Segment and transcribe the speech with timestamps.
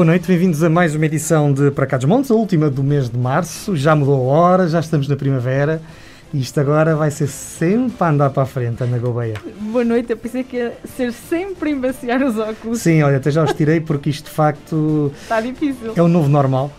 [0.00, 2.82] Boa noite, bem-vindos a mais uma edição de Para Cá dos Montes, a última do
[2.82, 3.76] mês de março.
[3.76, 5.82] Já mudou a hora, já estamos na primavera.
[6.32, 9.34] E isto agora vai ser sempre a andar para a frente, Ana Gouveia.
[9.60, 12.80] Boa noite, eu pensei que ia ser sempre embaciar os óculos.
[12.80, 15.92] Sim, olha, até já os tirei porque isto de facto Está difícil.
[15.94, 16.72] é o novo normal.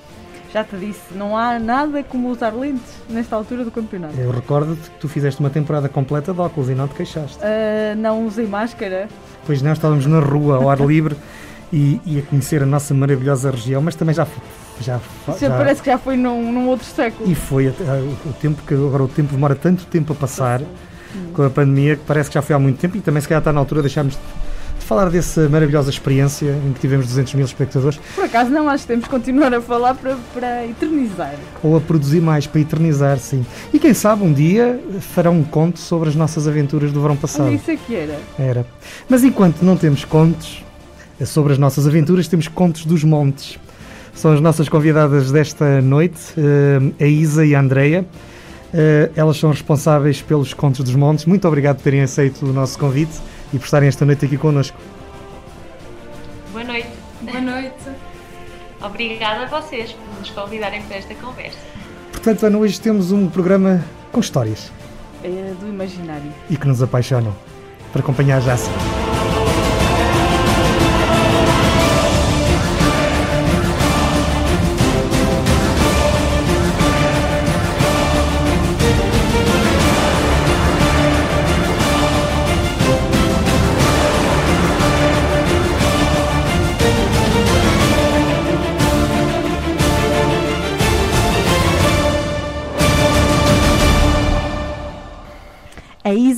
[0.52, 4.20] Já te disse, não há nada como usar lentes nesta altura do campeonato.
[4.20, 7.38] Eu recordo-te que tu fizeste uma temporada completa de óculos e não te queixaste.
[7.44, 9.08] Ah, não usei máscara.
[9.46, 11.16] Pois não, estávamos na rua, ao ar livre,
[11.72, 14.44] e, e a conhecer a nossa maravilhosa região, mas também já foi.
[14.82, 17.30] Já, Já já- parece que já foi num, num outro século.
[17.30, 20.62] E foi até- o o tempo que agora o tempo demora tanto tempo a passar
[21.34, 23.42] com a pandemia que parece que já foi há muito tempo e também se calhar
[23.42, 24.20] está na altura de deixarmos de,
[24.86, 28.88] falar dessa maravilhosa experiência em que tivemos 200 mil espectadores Por acaso não, acho que
[28.90, 31.36] temos que continuar a falar para, para eternizar.
[31.64, 33.46] ou a produzir mais para eternizar, sim.
[33.74, 37.46] E quem sabe um dia farão um conto sobre as nossas aventuras do verão passado.
[37.48, 38.20] Olha, isso é que era.
[38.40, 38.66] Era.
[39.08, 40.64] Mas enquanto não temos contos
[41.26, 43.58] sobre as nossas aventuras, temos contos dos montes.
[44.14, 48.06] São as nossas convidadas desta noite, eh, a Isa e a Andreia.
[48.74, 51.26] Eh, Elas são responsáveis pelos contos dos montes.
[51.26, 53.20] Muito obrigado por terem aceito o nosso convite
[53.54, 54.78] e por estarem esta noite aqui connosco.
[56.52, 56.88] Boa noite.
[57.22, 57.74] Boa noite.
[58.84, 61.58] Obrigada a vocês por nos convidarem para esta conversa.
[62.12, 64.72] Portanto, Ana, hoje temos um programa com histórias
[65.24, 66.32] É do imaginário.
[66.50, 67.34] e que nos apaixonam.
[67.94, 69.01] Para acompanhar já a seguir.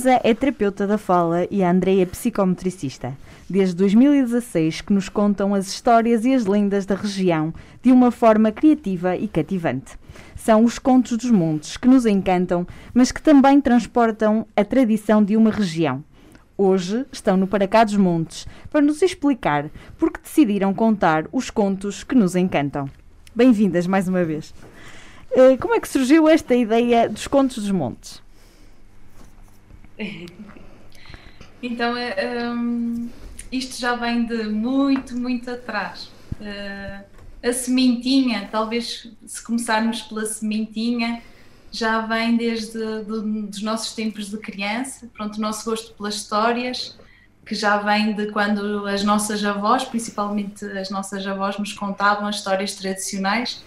[0.04, 3.16] A Isa é terapeuta da fala e a Andreia é psicometricista.
[3.48, 8.52] Desde 2016 que nos contam as histórias e as lendas da região de uma forma
[8.52, 9.96] criativa e cativante.
[10.36, 15.38] São os contos dos montes que nos encantam, mas que também transportam a tradição de
[15.38, 16.04] uma região.
[16.54, 22.04] Hoje estão no Para Cá dos Montes para nos explicar porque decidiram contar os contos
[22.04, 22.90] que nos encantam.
[23.34, 24.52] Bem-vindas mais uma vez.
[25.32, 28.23] Eh, Como é que surgiu esta ideia dos contos dos montes?
[31.62, 33.08] Então, é, hum,
[33.50, 36.10] isto já vem de muito, muito atrás.
[36.38, 37.04] Eh,
[37.42, 41.22] a sementinha, talvez se começarmos pela sementinha,
[41.72, 46.98] já vem desde do- dos nossos tempos de criança, pronto, o nosso gosto pelas histórias,
[47.46, 52.36] que já vem de quando as nossas avós, principalmente as nossas avós, nos contavam as
[52.36, 53.62] histórias tradicionais,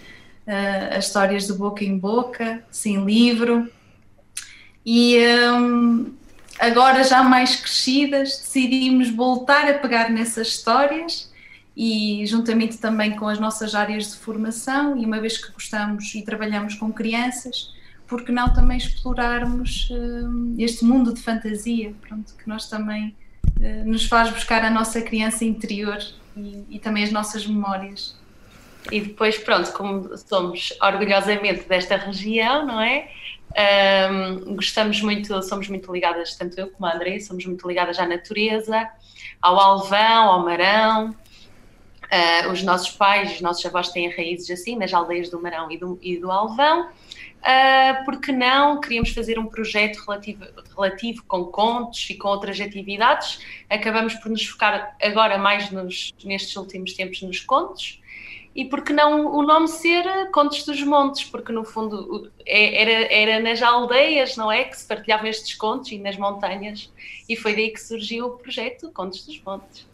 [0.46, 3.68] eh, as histórias de boca em boca, sem livro.
[4.84, 5.18] E
[5.52, 6.14] hum,
[6.58, 11.30] agora, já mais crescidas, decidimos voltar a pegar nessas histórias
[11.76, 16.22] e, juntamente também com as nossas áreas de formação, e uma vez que gostamos e
[16.22, 17.72] trabalhamos com crianças,
[18.06, 23.14] por que não também explorarmos hum, este mundo de fantasia, pronto, que nós também
[23.60, 25.98] eh, nos faz buscar a nossa criança interior
[26.36, 28.16] e, e também as nossas memórias.
[28.90, 33.10] E depois, pronto, como somos orgulhosamente desta região, não é?
[33.56, 38.06] Ahm, gostamos muito, somos muito ligadas, tanto eu como a André, somos muito ligadas à
[38.06, 38.88] natureza,
[39.40, 41.14] ao alvão, ao marão.
[42.10, 45.76] Ah, os nossos pais, os nossos avós têm raízes assim, nas aldeias do Marão e
[45.76, 46.88] do, e do Alvão.
[47.38, 50.44] Uh, porque não queríamos fazer um projeto relativo,
[50.74, 53.40] relativo com contos e com outras atividades.
[53.70, 58.00] Acabamos por nos focar agora mais nos, nestes últimos tempos nos contos.
[58.58, 60.02] E porque não o nome ser
[60.32, 64.64] Contos dos Montes, porque no fundo é- era, era nas aldeias, não é?
[64.64, 66.90] Que se partilhavam estes contos e nas montanhas.
[67.28, 69.86] E foi daí que surgiu o projeto Contos dos Montes.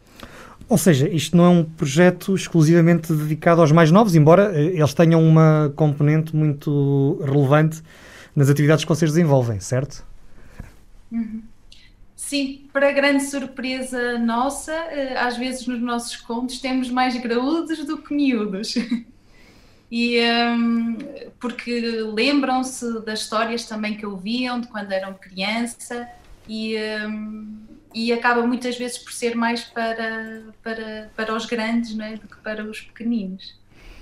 [0.66, 4.94] Ou seja, isto não é um projeto exclusivamente dedicado aos mais novos, embora eh, eles
[4.94, 7.82] tenham uma componente muito relevante
[8.34, 10.02] nas atividades que vocês desenvolvem, certo?
[12.26, 17.98] Sim, para grande surpresa nossa, eh, às vezes nos nossos contos temos mais graúdos do
[17.98, 18.74] que miúdos.
[19.92, 20.96] e um,
[21.38, 21.80] porque
[22.14, 26.08] lembram-se das histórias também que ouviam de quando eram criança
[26.48, 26.74] e,
[27.06, 27.58] um,
[27.94, 32.16] e acaba muitas vezes por ser mais para, para, para os grandes não é?
[32.16, 33.54] do que para os pequeninos.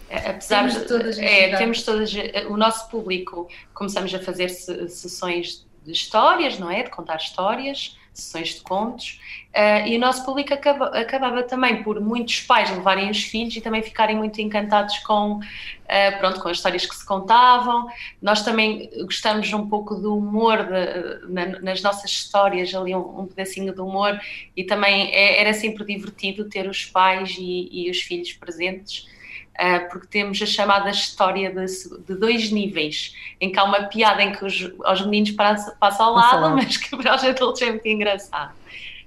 [0.08, 2.12] É, apesar temos de todas as é, temos todas
[2.48, 6.84] o nosso público começamos a fazer sessões de histórias, não é?
[6.84, 9.20] De contar histórias, sessões de contos,
[9.54, 13.60] uh, e o nosso público acaba, acabava também por muitos pais levarem os filhos e
[13.60, 17.88] também ficarem muito encantados com, uh, pronto, com as histórias que se contavam.
[18.20, 23.26] Nós também gostamos um pouco do humor de, na, nas nossas histórias, ali um, um,
[23.26, 24.20] pedacinho de humor,
[24.56, 29.06] e também é, era sempre divertido ter os pais e, e os filhos presentes.
[29.52, 31.66] Uh, porque temos a chamada história de,
[32.06, 36.06] de, dois níveis, em que há uma piada em que os, os meninos passam, passam
[36.06, 38.54] ao lado, mas que para os adultos é muito engraçado.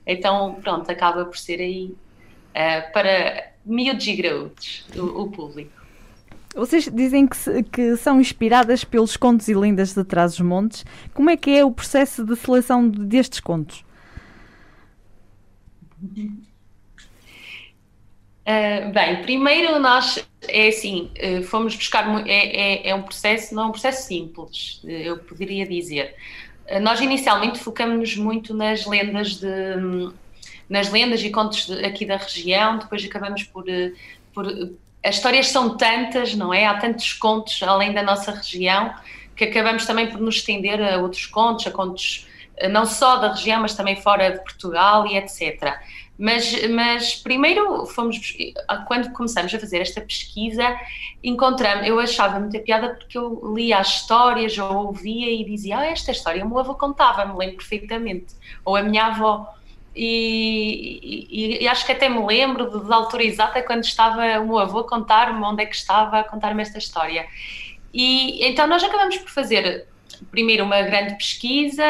[0.05, 1.95] Então, pronto, acaba por ser aí
[2.51, 5.71] uh, para miúdos e graúdos o, o, público.
[6.53, 10.85] Vocês dizem que, se, que, são inspiradas pelos contos e lendas de Trás-os-Montes.
[11.13, 13.83] Como é que é o processo de seleção destes contos?
[18.45, 23.63] Uh, bem, primeiro nós é assim, uh, fomos buscar é, é, é, um processo, não
[23.63, 26.13] é um processo simples, uh, eu poderia dizer.
[26.79, 29.49] nós inicialmente focamos-nos muito nas lendas de
[30.69, 33.65] nas lendas e contos aqui da região, depois acabamos por,
[34.33, 34.47] por
[35.03, 36.65] as histórias são tantas, não é?
[36.65, 38.93] Há tantos contos além da nossa região
[39.35, 42.27] que acabamos também por nos estender a outros contos, a contos
[42.71, 45.77] não só da região, mas também fora de Portugal e etc.
[46.17, 48.37] Mas, mas primeiro fomos,
[48.87, 50.63] quando começamos a fazer esta pesquisa,
[51.21, 55.85] encontramos, eu achava muita piada porque eu lia as histórias ou ouvia e dizia, ah,
[55.85, 58.33] esta história o meu avô contava, me lembro perfeitamente,
[58.63, 59.53] ou a minha avó.
[59.93, 64.59] E, e, e, acho que até me lembro da altura exata quando estava o meu
[64.59, 67.25] avô a contar-me onde é que estava a contar-me esta história.
[67.93, 69.87] E então nós acabamos por fazer
[70.31, 71.83] primeiro uma grande pesquisa,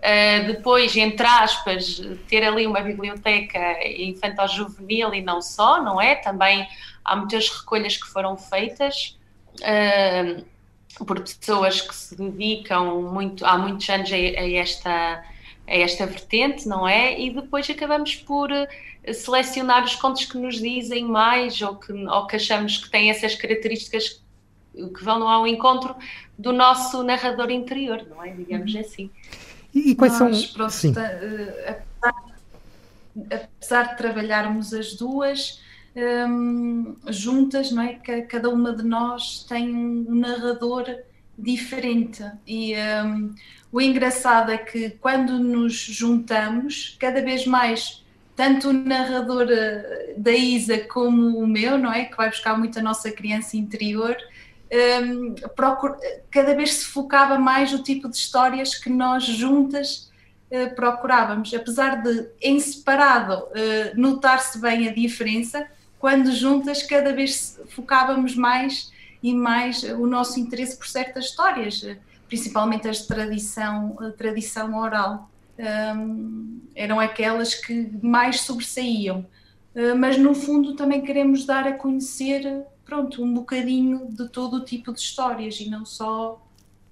[0.00, 6.14] Uh, depois, entre aspas, ter ali uma biblioteca infantil-juvenil e não só, não é?
[6.14, 6.66] Também
[7.04, 9.18] há muitas recolhas que foram feitas
[9.60, 14.90] uh, por pessoas que se dedicam muito, há muitos anos a, a, esta,
[15.68, 17.20] a esta vertente, não é?
[17.20, 18.68] E depois acabamos por eh,
[19.12, 23.34] selecionar os contos que nos dizem mais ou que, ou que achamos que têm essas
[23.34, 24.22] características
[24.72, 25.94] que vão ao encontro
[26.38, 28.30] do nosso narrador interior, não é?
[28.30, 29.10] Digamos assim.
[29.74, 30.52] E, e quais Nós, são.
[30.52, 30.94] Pronto, Sim.
[30.96, 32.14] Eh, apesar,
[33.30, 35.60] apesar, de trabalharmos as duas
[35.96, 37.94] um, juntas, não é?
[38.28, 40.84] Cada uma de nós tem um narrador
[41.36, 42.22] diferente.
[42.46, 42.74] E
[43.04, 43.34] um,
[43.72, 48.04] o engraçado é que quando nos juntamos, cada vez mais,
[48.36, 52.04] tanto o narrador eh, da Isa como o meu, não é?
[52.04, 54.16] Que vai buscar muito a nossa criança interior
[54.72, 55.96] um, procur,
[56.30, 60.10] cada vez se focava mais o tipo de histórias que nós juntas
[60.50, 61.52] uh, procurávamos.
[61.52, 65.66] Apesar de, em separado, uh, notar-se bem a diferença,
[65.98, 71.84] quando juntas, cada vez focávamos mais e mais o nosso interesse por certas histórias,
[72.26, 75.28] principalmente as de tradição, tradição oral.
[75.58, 79.26] Um, eram aquelas que mais sobressaíam.
[79.74, 84.64] Uh, mas no fundo também queremos dar a conhecer pronto, um bocadinho de todo o
[84.64, 86.42] tipo de histórias e não só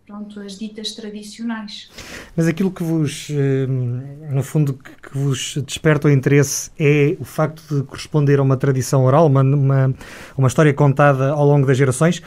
[0.07, 1.91] pronto, as ditas tradicionais.
[2.37, 7.63] Mas aquilo que vos, hum, no fundo, que vos desperta o interesse é o facto
[7.69, 9.95] de corresponder a uma tradição oral, uma, uma,
[10.37, 12.23] uma história contada ao longo das gerações,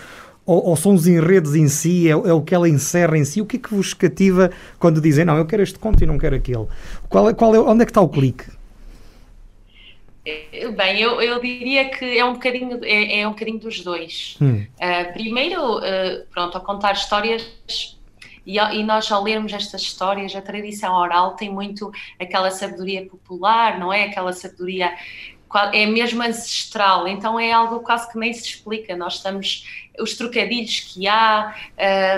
[0.45, 3.41] ou, ou, são os enredos em si, é, é, o que ela encerra em si?
[3.41, 6.17] O que é que vos cativa quando dizem, não, eu quero este conto e não
[6.17, 6.67] quero aquele?
[7.07, 8.45] Qual é, qual é, onde é que está o clique?
[10.25, 14.37] Eh, bem, eu, eu diria que é um bocadinho, é, é um bocadinho dos dois.
[14.41, 14.65] Hum.
[14.75, 17.43] Uh, primeiro, uh, pronto, ao contar histórias
[18.45, 23.79] e, e, nós ao lermos estas histórias, a tradição oral tem muito aquela sabedoria popular,
[23.79, 24.05] não é?
[24.05, 24.95] Aquela sabedoria
[25.73, 28.95] é mesmo ancestral, então é algo quase que nem se explica.
[28.95, 29.65] Nós estamos
[29.99, 31.53] os trocadilhos que há,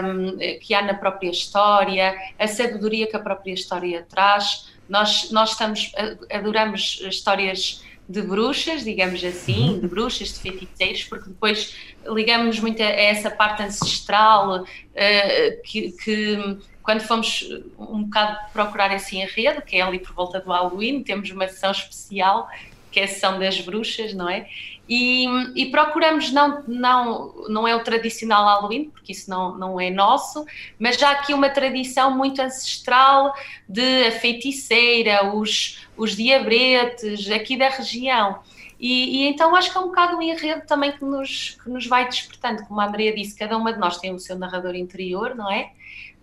[0.03, 4.71] um, que há na própria história, a sabedoria que a própria história traz.
[4.87, 5.91] Nós, nós estamos,
[6.31, 9.79] adoramos histórias de bruxas, digamos assim, uhum.
[9.79, 16.57] de bruxas, de feiticeiros, porque depois ligamos muito a, essa parte ancestral uh, que, que,
[16.81, 17.47] quando fomos
[17.79, 21.71] um bocado procurar esse enredo, que é ali por volta do Halloween, temos uma sessão
[21.71, 22.49] especial
[22.91, 24.47] que é a sessão das bruxas, não é?
[24.95, 29.89] E, e, procuramos não, não, não é o tradicional Halloween, porque isso não, não é
[29.89, 30.45] nosso,
[30.77, 33.33] mas já aqui uma tradição muito ancestral
[33.67, 38.39] de a feiticeira, os, os diabretes aqui da região.
[38.79, 41.87] E, e, então acho que é um bocado um enredo também que nos, que nos
[41.87, 45.33] vai despertando, como a Andrea disse, cada uma de nós tem o seu narrador interior,
[45.33, 45.71] não é?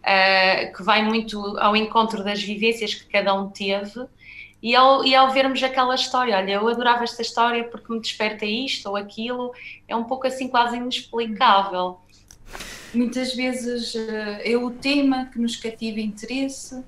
[0.00, 4.06] Uh, que vai muito ao encontro das vivências que cada um teve
[4.62, 8.44] e ao, e ao vermos aquela história, olha, eu adorava esta história porque me desperta
[8.44, 9.52] isto ou aquilo,
[9.88, 11.98] é um pouco assim quase inexplicável.
[12.92, 16.84] Muitas vezes uh, é o tema que nos cativa interesse,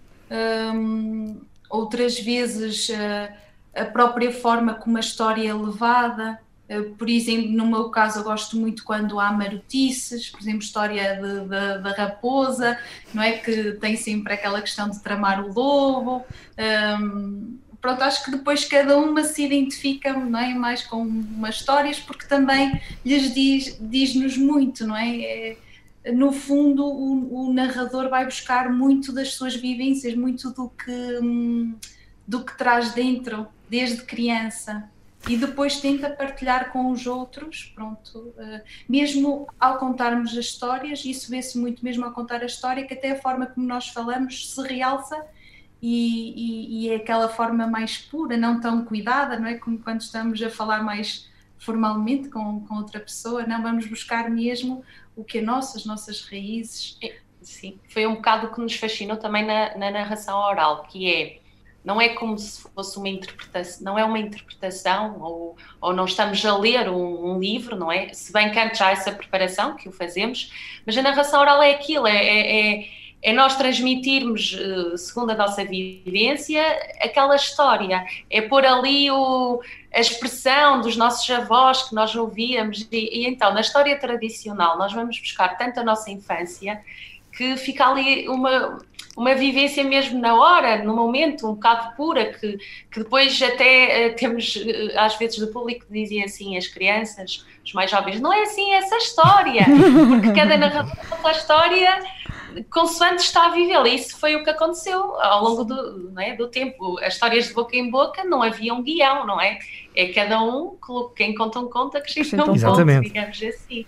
[0.74, 3.32] um, outras vezes uh,
[3.74, 6.38] a própria forma como a história é levada.
[6.70, 11.20] Uh, por exemplo, no meu caso, eu gosto muito quando há marotices, por exemplo, história
[11.82, 12.78] da raposa,
[13.12, 13.32] não é?
[13.32, 16.24] Que tem sempre aquela questão de tramar o lobo.
[17.00, 20.54] Um, pronto, acho que depois cada uma se identifica não é?
[20.54, 25.20] mais com umas histórias, porque também lhes diz, diz-nos muito, não é?
[25.20, 25.56] é
[26.12, 31.74] no fundo, o, o, narrador vai buscar muito das suas vivências, muito do que, hum,
[32.26, 34.90] do que traz dentro, desde criança.
[35.28, 38.34] E depois tenta partilhar com os outros, pronto.
[38.36, 42.94] Uh, mesmo ao contarmos as histórias, isso vê-se muito mesmo ao contar a história, que
[42.94, 45.24] até a forma como nós falamos se realça
[45.80, 49.54] e, e, e, é aquela forma mais pura, não tão cuidada, não é?
[49.54, 54.84] Como quando estamos a falar mais formalmente com, com outra pessoa, não vamos buscar mesmo
[55.16, 56.98] o que é nosso, as nossas raízes.
[57.02, 61.12] É, sim, foi um bocado o que nos fascinou também na, na narração oral, que
[61.12, 61.41] é
[61.84, 66.44] não é como se fosse uma interpretação, não é uma interpretação ou, ou não estamos
[66.44, 68.12] a ler um, um, livro, não é?
[68.12, 70.52] Se bem que antes há essa preparação que o fazemos,
[70.86, 72.88] mas a narração oral é aquilo, é, é, é,
[73.22, 76.62] é nós transmitirmos, eh, segundo a nossa vivência,
[77.00, 79.60] aquela história, é pôr ali o,
[79.92, 82.86] a expressão dos nossos avós que nós ouvíamos.
[82.92, 86.80] E, e, então, na história tradicional, nós vamos buscar tanto a nossa infância
[87.32, 88.78] que fica ali uma,
[89.16, 92.58] uma vivência mesmo na hora, no momento, um bocado pura, que,
[92.90, 97.44] que depois até uh, temos, uh, às vezes, do público que dizem assim, as crianças,
[97.64, 99.64] os mais jovens, não é assim essa história,
[100.08, 102.02] porque cada narrador conta a história
[102.70, 103.88] consoante está a vivê-la.
[103.88, 106.98] Isso foi o que aconteceu ao longo do, é, do tempo.
[107.00, 109.58] As histórias de boca em boca não havia um guião, não é?
[109.94, 110.76] É cada um,
[111.14, 113.86] quem conta um conta, acrescenta um conto, digamos assim.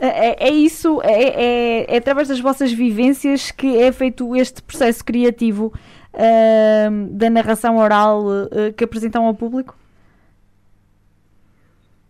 [0.00, 4.62] É, é, é isso, é, é, é, através das vossas vivências que é feito este
[4.62, 5.74] processo criativo
[6.14, 9.76] uh, da narração oral uh, que apresentam ao público?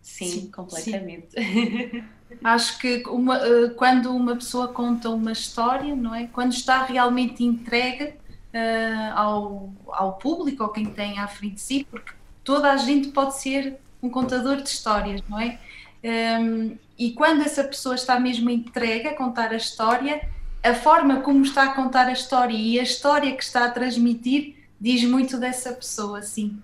[0.01, 1.33] Sim, Sim completamente.
[1.33, 2.05] Sim.
[2.45, 6.29] Acho que uma, uh, quando uma pessoa conta uma história, não é?
[6.29, 11.87] Quando está realmente entregue uh, ao, ao público, ou quem tem à frente de si,
[11.91, 12.13] porque
[12.45, 15.59] toda a gente pode ser um contador de histórias, não é?
[16.05, 20.29] Um, e quando essa pessoa está mesmo entregue a contar a história,
[20.63, 24.57] a forma como está a contar a história e a história que está a transmitir
[24.81, 26.63] diz muito dessa pessoa, sim.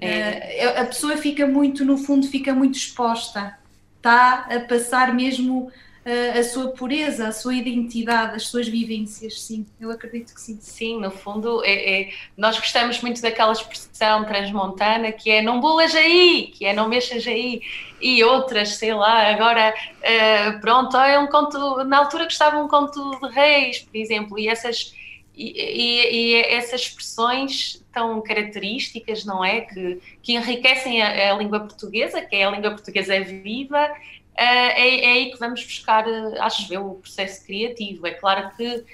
[0.00, 0.74] É.
[0.76, 3.60] Uh, a pessoa fica muito, no fundo, fica muito exposta
[4.02, 5.70] está a passar mesmo
[6.04, 10.58] a sua pureza, a sua identidade, as suas vivências, sim, eu acredito que sim.
[10.60, 15.94] Sim, no fundo, é, é, nós gostamos muito daquela expressão transmontana que é não bolas
[15.94, 17.62] aí, que é não mexas aí,
[18.00, 23.20] e outras, sei lá, agora, uh, pronto, é um conto, na altura gostava um conto
[23.20, 25.00] de reis, por exemplo, e essas...
[25.34, 29.62] E, e, e, essas expressões tão características, não é?
[29.62, 33.90] Que, que enriquecem a, a, língua portuguesa, que é a língua portuguesa viva,
[34.34, 38.06] é, é, aí que vamos buscar, uh, acho eu, o processo criativo.
[38.06, 38.84] É claro que,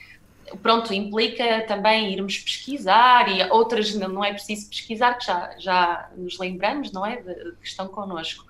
[0.62, 6.38] pronto, implica também irmos pesquisar e outras não é preciso pesquisar, que já, já nos
[6.38, 7.16] lembramos, não é?
[7.16, 8.46] De, que estão connosco.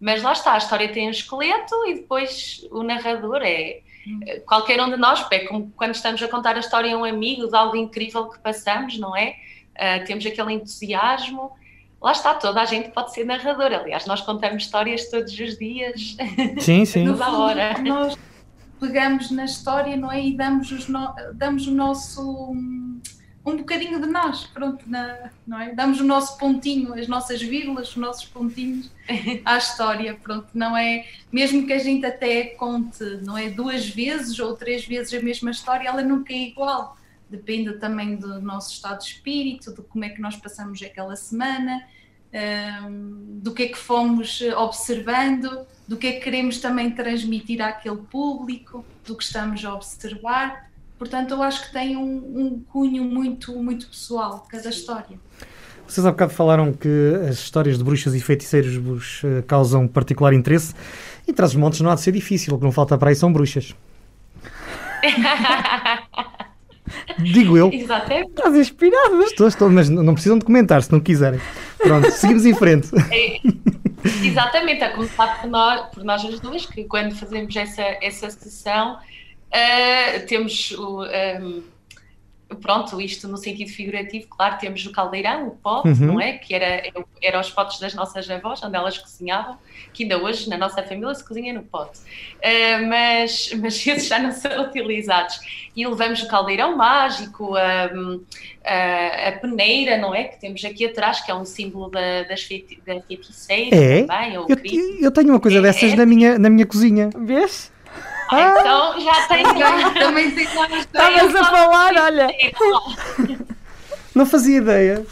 [0.00, 3.80] Mas lá está, a história tem um esqueleto e depois o narrador é
[4.46, 7.46] qualquer um de nós, é como quando estamos a contar a história a um amigo
[7.48, 9.36] de algo incrível que passamos, não é?
[9.78, 11.52] uh, temos aquele entusiasmo.
[12.00, 13.72] Lá está, toda a gente pode ser narrador.
[13.72, 16.16] Aliás, nós contamos histórias todos os dias.
[16.60, 17.06] Sim, sim.
[17.06, 17.76] Toda hora.
[17.82, 18.16] Nós
[18.78, 20.24] pegamos na história, não é?
[20.24, 21.12] E damos, os no...
[21.34, 22.54] damos o nosso.
[23.44, 25.74] Um bocadinho de nós, pronto, na, não é?
[25.74, 28.90] Damos o nosso pontinho, as nossas vírgulas, os nossos pontinhos
[29.42, 31.06] à história, pronto, não é?
[31.32, 33.48] Mesmo que a gente até conte, não é?
[33.48, 36.97] Duas vezes ou três vezes a mesma história, ela nunca é igual
[37.30, 41.82] depende também do nosso estado de espírito, de como é que nós passamos aquela semana,
[42.88, 47.96] um, do que é que fomos observando, do que é que queremos também transmitir àquele
[47.96, 50.68] público, do que estamos a observar.
[50.98, 55.18] Portanto, eu acho que tem um, um cunho muito, muito pessoal, cada história.
[55.86, 60.34] Vocês há bocado falaram que as histórias de bruxas e feiticeiros vos uh, causam particular
[60.34, 60.74] interesse.
[61.26, 63.14] E traz os montes não há de ser difícil, o que não falta para aí
[63.14, 63.74] são bruxas.
[67.18, 67.70] Digo eu.
[67.72, 68.30] Exatamente.
[68.30, 69.22] Estás inspirado.
[69.22, 71.40] Estou, estou, mas não precisam de comentar se não quiserem.
[71.78, 72.88] Pronto, seguimos em frente.
[73.10, 78.30] É, exatamente, a começar por nós, por nós as duas, que quando fazemos essa, essa
[78.30, 81.02] sessão uh, temos o.
[81.04, 81.62] Um,
[82.56, 86.06] pronto, isto no sentido figurativo, claro, temos o caldeirão, o pote, uhum.
[86.06, 86.32] não é?
[86.32, 86.90] Que era,
[87.22, 89.58] era os potes das nossas avós, onde elas cozinhavam,
[89.92, 91.98] que ainda hoje na nossa família se cozinha no pote.
[91.98, 95.38] Uh, mas, mas esses já não são utilizados.
[95.76, 97.90] E levamos o caldeirão mágico, a,
[98.64, 100.24] a, a, peneira, não é?
[100.24, 104.00] Que temos aqui atrás, que é um símbolo da, das feiti da feiticeira é?
[104.02, 104.34] também.
[104.34, 104.46] eu,
[105.00, 107.10] eu, tenho uma coisa é, dessas é, na, minha, na minha cozinha.
[107.16, 107.70] Vês?
[108.30, 109.44] Ah, então já tem
[109.94, 110.76] também tem história.
[110.78, 112.28] Estavas a falar, olha.
[114.14, 115.06] Não fazia ideia.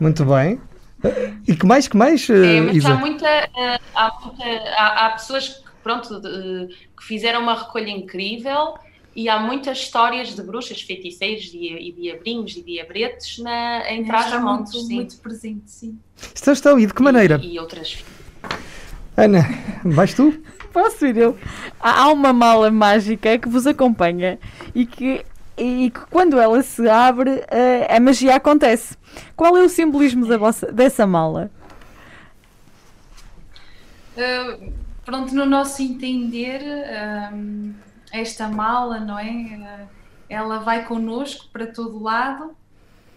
[0.00, 0.60] Muito bem.
[1.46, 2.94] E que mais, que mais, é, mas Isa?
[2.94, 4.44] Há, muita, eh, há, muita,
[4.76, 8.74] há, há pessoas que, pronto, de, que fizeram uma recolha incrível
[9.14, 14.74] e há muitas histórias de bruxas, feiticeiros e, e diabrinhos e diabretes na, em Trás-os-Montes.
[14.74, 15.98] Muito, muito presente, sim.
[16.34, 16.78] Estão, estão.
[16.80, 17.38] E de que maneira?
[17.42, 18.02] E, e outras.
[19.16, 19.46] Ana,
[19.84, 20.42] vais tu?
[20.74, 21.38] Posso ir eu?
[21.78, 24.40] Há uma mala mágica que vos acompanha
[24.74, 25.24] e que,
[25.56, 28.96] e que quando ela se abre, a, eh, a magia acontece.
[29.36, 31.48] Qual é o simbolismo da vossa, dessa mala?
[34.16, 34.72] Uh,
[35.04, 36.60] pronto, no nosso entender,
[37.32, 37.72] um,
[38.12, 39.30] esta mala, não é?
[39.30, 39.88] Uh,
[40.28, 42.56] ela vai connosco para todo lado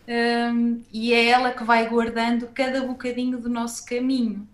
[0.07, 4.47] um, e é ela que vai guardando cada bocadinho do nosso caminho.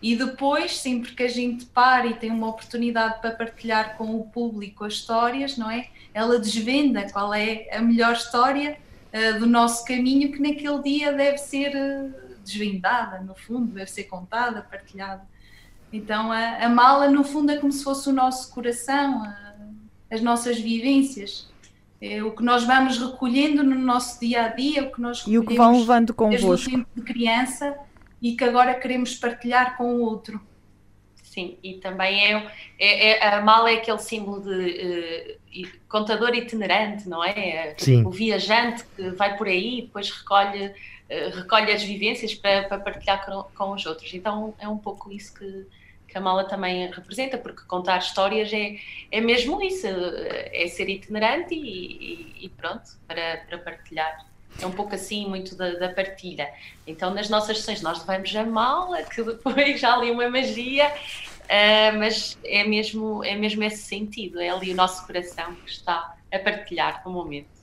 [0.00, 4.24] E depois, sempre que a gente para e tem uma oportunidade para partilhar com o
[4.24, 5.88] público as histórias, não é?
[6.12, 8.76] Ela desvenda qual é a melhor história
[9.12, 14.04] uh, do nosso caminho que naquele dia deve ser uh, desvendada, no fundo, deve ser
[14.04, 15.26] contada, partilhada.
[15.90, 19.54] Então a, a, mala, no fundo, é como se fosse o nosso coração, a,
[20.10, 21.48] as nossas vivências.
[21.98, 25.38] É o que nós vamos recolhendo no nosso dia a dia, o que nós E
[25.38, 26.46] o que vão levando convosco.
[26.48, 27.74] Desde o tempo de criança
[28.26, 30.40] e que agora queremos partilhar com o outro.
[31.22, 37.08] Sim, e também é, é, é a mala é aquele símbolo de uh, contador itinerante,
[37.08, 37.76] não é?
[37.78, 38.04] Sim.
[38.04, 42.78] O viajante que vai por aí e depois recolhe, uh, recolhe as vivências para, para
[42.80, 44.12] partilhar com, com, os outros.
[44.12, 45.66] Então é um pouco isso que,
[46.08, 48.76] que a mala também representa, porque contar histórias é,
[49.12, 54.26] é mesmo isso, é ser itinerante e, e, e pronto, para, para partilhar
[54.60, 56.48] é um pouco assim, muito da, da, partilha.
[56.86, 61.98] Então, nas nossas sessões, nós levamos a mala, que depois já ali uma magia, uh,
[61.98, 66.38] mas é mesmo, é mesmo esse sentido, é ali o nosso coração que está a
[66.38, 67.56] partilhar no momento.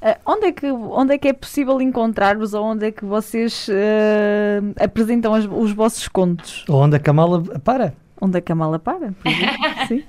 [0.00, 3.66] Uh, onde, é que, onde é que é possível encontrar-vos ou onde é que vocês
[3.68, 6.64] uh, apresentam as, os vossos contos?
[6.68, 7.92] Ou onde a Camala para?
[8.20, 9.56] Onde a Camala para, por exemplo.
[9.88, 10.04] Sim.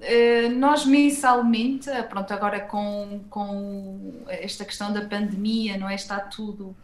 [0.00, 5.94] Eh, nós mensalmente, pronto, agora com, com esta questão da pandemia, não é?
[5.94, 6.76] Está tudo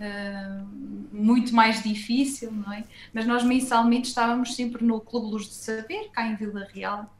[0.00, 0.66] uh,
[1.12, 2.84] muito mais difícil, não é?
[3.12, 7.14] Mas nós mensalmente estávamos sempre no Clube Luz de Saber, cá em Vila Real.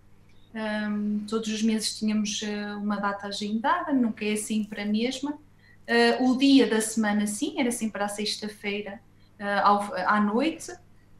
[0.54, 2.42] Um, eh, todos os meses tínhamos
[2.78, 5.32] uma data agendada, nunca é sempre a mesma.
[5.32, 9.00] Uh, o dia da semana, sim, era sempre à sexta-feira
[9.40, 10.72] uh, à noite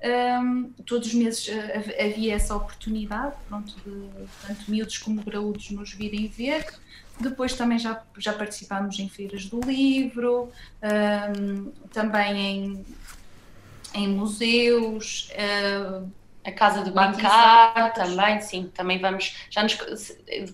[0.04, 1.52] um, todos os meses uh,
[1.98, 4.08] havia essa oportunidade, pronto, de
[4.46, 6.66] tanto miúdos como graúdos nos virem ver.
[7.20, 10.50] Depois também já, já participámos em feiras do livro,
[11.38, 12.86] um, também em,
[13.94, 16.10] em museus, uh,
[16.44, 19.78] a Casa do Brincar também, sim, também vamos, já nos,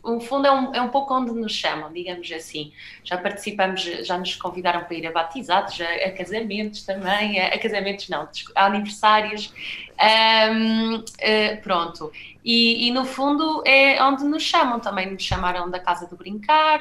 [0.02, 2.72] o fundo é um, é um pouco onde nos chamam, digamos assim,
[3.02, 7.58] já participamos, já nos convidaram para ir a batizados, a, a casamentos também, a, a,
[7.58, 9.52] casamentos não, a aniversários,
[10.00, 12.12] um, uh, eh, pronto,
[12.44, 16.80] e, e, no fundo é onde nos chamam, também nos chamaram da Casa do Brincar,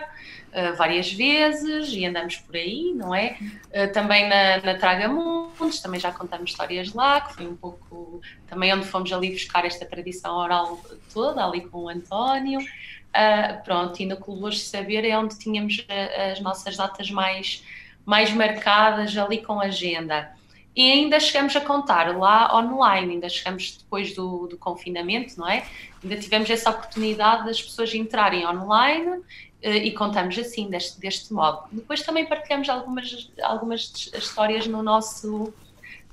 [0.53, 3.37] uh, várias vezes e andamos por aí, não é?
[3.65, 8.73] Uh, também na, na Tragamundos, também já contamos histórias lá, que foi um pouco também
[8.73, 10.79] onde fomos ali buscar esta tradição oral
[11.13, 12.59] toda, ali com o António.
[12.59, 15.85] Uh, pronto, e no Clube de Saber é onde tínhamos
[16.31, 17.63] as nossas datas mais,
[18.05, 20.35] mais marcadas ali com agenda.
[20.77, 25.65] E ainda chegamos a contar lá online, ainda chegamos depois do, do confinamento, não é?
[26.03, 29.21] Ainda tivemos essa oportunidade das pessoas entrarem online eh,
[29.61, 31.63] e contamos assim, deste, deste modo.
[31.71, 35.53] Depois também partilhamos algumas, algumas histórias no nosso,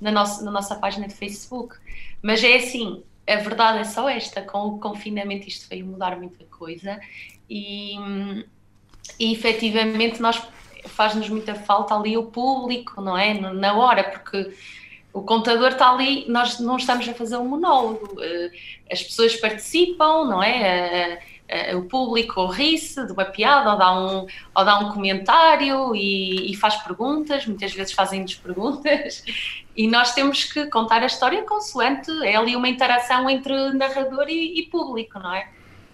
[0.01, 1.75] na, nosso, na nossa página de Facebook.
[2.21, 6.43] Mas é assim, a verdade é só esta: com o confinamento, isto veio mudar muita
[6.45, 6.99] coisa
[7.49, 7.95] e,
[9.19, 10.41] e efetivamente nós
[10.85, 13.33] faz-nos muita falta ali o público, não é?
[13.33, 14.53] Na hora, porque
[15.13, 18.51] o contador está ali, nós não estamos a fazer um monólogo, uh,
[18.91, 21.21] as pessoas participam, não é?
[21.45, 26.51] Uh, o público ri-se de uma piada ou dá um, ou dá um comentário e,
[26.51, 29.23] e faz perguntas, muitas vezes fazem-nos perguntas,
[29.77, 34.59] e nós temos que contar a história consoante, é ali uma interação entre narrador e,
[34.59, 35.47] e público, não é?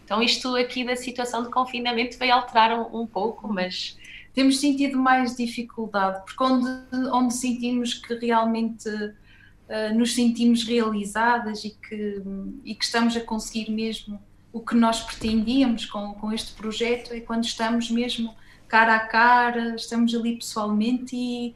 [0.05, 3.97] Então isto aqui da situação de confinamento veio alterar um, um pouco, mas
[4.33, 6.69] temos sentido mais dificuldade, porque onde,
[7.11, 12.21] onde sentimos que realmente uh, nos sentimos realizadas e que,
[12.63, 14.21] e que estamos a conseguir mesmo
[14.53, 18.35] o que nós pretendíamos com, com este projeto é quando estamos mesmo
[18.67, 21.55] cara a cara, estamos ali pessoalmente e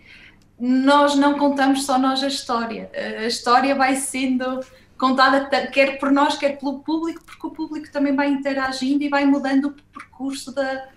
[0.60, 4.62] nós não contamos só nós a história, a história vai sendo
[4.98, 9.26] contada quer por nós, quer pelo público, porque o público também vai interagindo e vai
[9.26, 10.88] mudando o percurso da,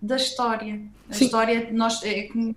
[0.00, 0.82] da história.
[1.08, 1.24] A Sim.
[1.24, 2.54] história, nós, é, como,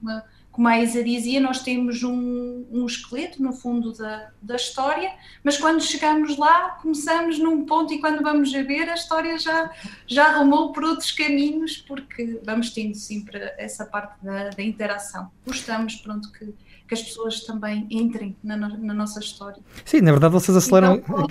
[0.60, 5.10] como a Isa dizia, nós temos um, um esqueleto no fundo da, da história,
[5.42, 9.72] mas quando chegamos lá, começamos num ponto e quando vamos a ver, a história já,
[10.06, 15.32] já arrumou por outros caminhos, porque vamos tendo sempre essa parte da, da interação.
[15.48, 16.54] Gostamos, pronto, que,
[16.86, 19.62] que as pessoas também entrem na, na nossa história.
[19.86, 20.96] Sim, na verdade vocês aceleram.
[20.96, 21.26] Então,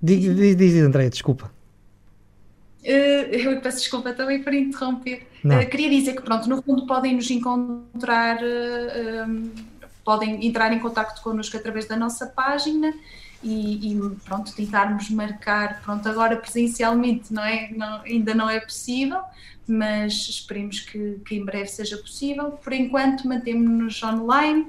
[0.00, 1.52] diz, diz, diz Andréia, desculpa.
[2.88, 5.26] Uh, eu peço desculpa também por interromper.
[5.44, 9.50] Uh, queria dizer que, pronto, no fundo podem nos encontrar, uh, um,
[10.02, 12.94] podem entrar em contato connosco através da nossa página
[13.42, 19.20] e, e, pronto, tentarmos marcar, pronto, agora presencialmente não é, não, ainda não é possível,
[19.66, 22.52] mas esperemos que, que em breve seja possível.
[22.52, 24.62] Por enquanto mantemos-nos online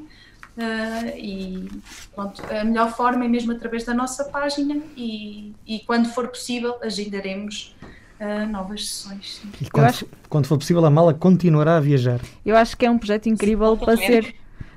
[0.57, 1.69] uh, e
[2.13, 6.77] pronto, a melhor forma é mesmo através da nossa página e, e quando for possível
[6.83, 7.73] agendaremos
[8.19, 9.41] uh, novas sessões.
[9.41, 9.49] Sim.
[9.61, 10.07] E quando, acho...
[10.27, 12.19] quando, for possível, a mala continuará a viajar.
[12.45, 14.35] Eu acho que é um projeto incrível para ser.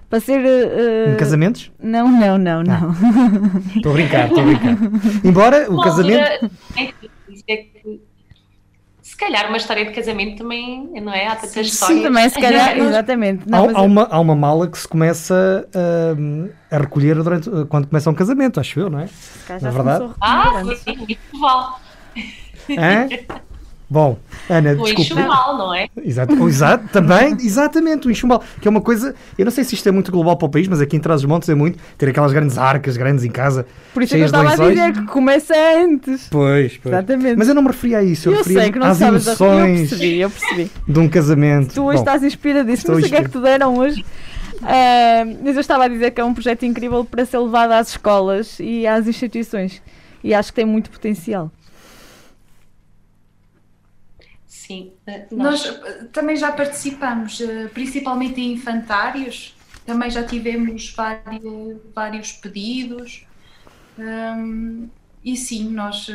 [0.08, 0.40] Para ser.
[0.40, 1.14] Uh...
[1.14, 1.72] Em casamentos?
[1.82, 2.64] Não, não, não, ah.
[2.64, 2.92] não.
[3.76, 4.76] Estou a brincar, estou a brincar.
[5.24, 6.50] Embora o casamento.
[9.00, 11.28] Se calhar uma história de casamento também, não é?
[11.28, 11.98] Há tantas histórias.
[11.98, 13.48] Sim, também, se calhar, exatamente.
[13.48, 15.68] Não, há, há, uma, há uma mala que se começa
[16.70, 19.08] a, a recolher durante, quando começa um casamento, acho eu, não é?
[19.60, 20.10] Na verdade.
[20.20, 21.74] Ah, sim, muito vale.
[22.78, 23.08] Hã?
[23.92, 24.16] Bom,
[24.48, 25.02] Ana, o desculpa.
[25.02, 25.86] enxumal, não é?
[26.02, 29.86] Exato, exato, também, exatamente, o enxumal, que é uma coisa, eu não sei se isto
[29.86, 32.56] é muito global para o país, mas aqui em Trás-os-Montes é muito, ter aquelas grandes
[32.56, 33.66] arcas grandes em casa.
[33.92, 36.26] Por isso é que eu estava a dizer que começa antes.
[36.30, 36.94] Pois, pois.
[36.94, 37.36] Exatamente.
[37.36, 39.26] Mas eu não me referia a isso, eu, eu referia sei que não às sabes
[39.26, 40.70] emoções eu percebi, eu percebi.
[40.88, 41.74] de um casamento.
[41.74, 44.02] Tu hoje Bom, estás inspiradíssimo, não sei o que é que te deram hoje.
[44.62, 47.90] Uh, mas eu estava a dizer que é um projeto incrível para ser levado às
[47.90, 49.82] escolas e às instituições.
[50.24, 51.50] E acho que tem muito potencial.
[54.72, 54.92] Sim.
[55.06, 55.64] Eh, nós...
[55.64, 59.54] Nós eh, também já participamos, eh, principalmente em infantários,
[59.84, 63.26] também já tivemos vários, vários pedidos.
[63.98, 64.88] Um,
[65.24, 66.08] e sim, nós,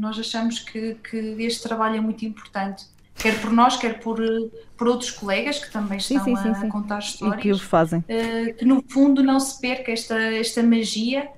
[0.00, 4.18] nós achamos que, que este trabalho é muito importante, quer por nós, quer por,
[4.76, 7.38] por outros colegas que também estão sim, sim, sim, a contar histórias.
[7.38, 8.00] E que o fazem.
[8.00, 11.28] Uh, que no fundo não se perca esta, esta magia,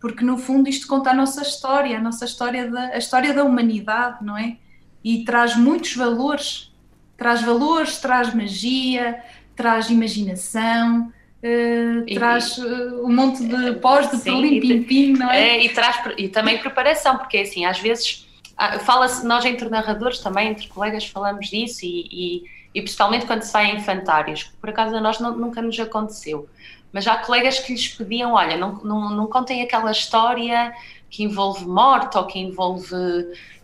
[0.00, 3.44] porque no fundo isto conta a nossa história, a nossa história da, a história da
[3.44, 4.58] humanidade, não é?
[5.06, 6.72] E traz muitos valores.
[7.16, 9.22] Traz valores, traz magia,
[9.54, 15.64] traz imaginação, uh, e, traz uh, um monte de pós de pim-pim, não é?
[15.64, 20.50] e, traz, e também preparação, porque assim, às vezes ah, fala-se, nós entre narradores também,
[20.50, 24.96] entre colegas falamos disso e, e, e principalmente quando se vai em infantários, por acaso
[24.96, 26.48] a nós não, nunca nos aconteceu,
[26.92, 30.74] mas há colegas que lhes pediam, olha, não, não, não contem aquela história
[31.10, 32.94] que envolve morte ou que envolve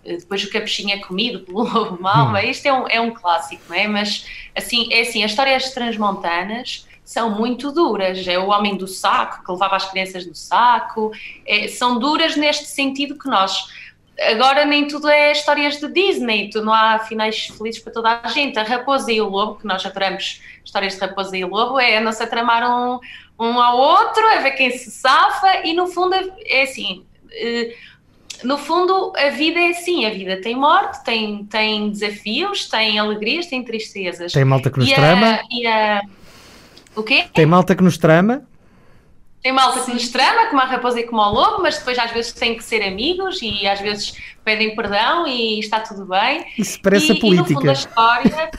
[0.05, 2.37] eh, depois o capuchinho é comido pelo lobo mau, hum.
[2.39, 3.87] isto é um, é um clássico, não é?
[3.87, 4.27] Mas,
[4.57, 9.53] assim, é assim, as histórias transmontanas são muito duras, é o homem do saco, que
[9.53, 11.13] levava as crianças no saco,
[11.47, 13.67] é, são duras neste sentido que nós,
[14.19, 18.29] agora nem tudo é histórias de Disney, tu, não há finais felizes para toda a
[18.29, 22.01] gente, a raposa e o lobo, que nós adoramos histórias de raposa e lobo, é
[22.01, 22.99] não se tramar um,
[23.39, 27.05] um ao outro, é ver quem se safa, e no fundo é, é assim...
[27.35, 27.75] É,
[28.45, 33.47] no fundo, a vida é assim: a vida tem morte, tem, tem desafios, tem alegrias,
[33.47, 34.33] tem tristezas.
[34.33, 35.27] Tem malta que nos e trama.
[35.27, 36.03] A, e a...
[36.95, 37.27] O quê?
[37.33, 38.43] Tem malta que nos trama.
[39.43, 42.13] Tem malta que nos trama, como a raposa e como o lobo, mas depois às
[42.13, 44.15] vezes têm que ser amigos e às vezes
[44.45, 46.47] pedem perdão e está tudo bem.
[46.57, 47.51] Isso parece e, a política.
[47.51, 48.51] E no fundo a história.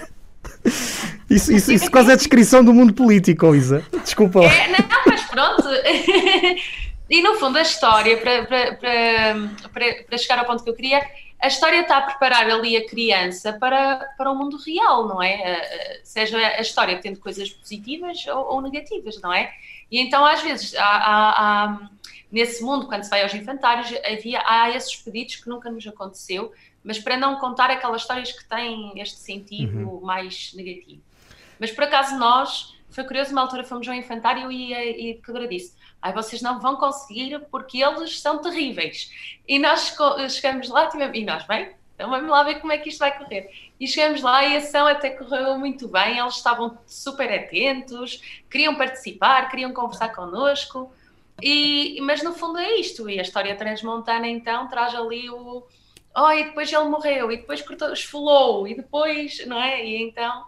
[1.30, 3.82] isso, isso, isso quase é a descrição do mundo político, Isa.
[4.04, 4.44] Desculpa.
[4.44, 5.64] É, não, mas pronto.
[7.14, 11.00] E no fundo, a história, para, para, para, para, chegar ao ponto que eu queria,
[11.40, 16.02] a história está a preparar ali a criança para, para o mundo real, não é?
[16.04, 19.54] Seja a história tendo coisas positivas ou, ou negativas, não é?
[19.92, 21.90] E então, às vezes, há, há, há,
[22.32, 26.52] nesse mundo, quando se vai aos infantários, havia, há esses pedidos que nunca nos aconteceu,
[26.84, 30.02] mas para não contar aquelas histórias que têm este sentido uhum.
[30.02, 31.04] mais negativo.
[31.60, 35.76] Mas por acaso nós, foi curioso, uma altura fomos ao infantário e a educadora disse:
[36.04, 39.10] Ai, vocês não vão conseguir porque eles são terríveis.
[39.48, 39.96] E nós
[40.30, 43.18] chegamos lá tivemos, e nós, bem, então vamos lá ver como é que isto vai
[43.18, 43.50] correr.
[43.80, 48.76] E chegamos lá e a ação até correu muito bem, eles estavam super atentos, queriam
[48.76, 50.94] participar, queriam conversar connosco.
[51.42, 55.66] E, mas no fundo é isto, e a história transmontana então traz ali o.
[56.16, 59.86] Oh, e depois ele morreu, e depois cortou, esfolou, e depois, não é?
[59.86, 60.48] E então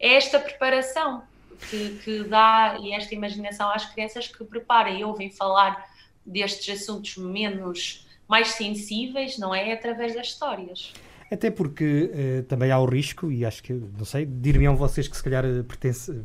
[0.00, 1.22] é esta preparação
[1.70, 5.84] que, que dá e esta imaginação às crianças que prepara e ouvem falar
[6.24, 9.72] destes assuntos menos mais sensíveis, não é?
[9.72, 10.92] Através das histórias.
[11.30, 15.16] Até porque uh, também há o risco, e acho que, não sei, dir-me-ão vocês que
[15.16, 16.22] se calhar eh, pertence,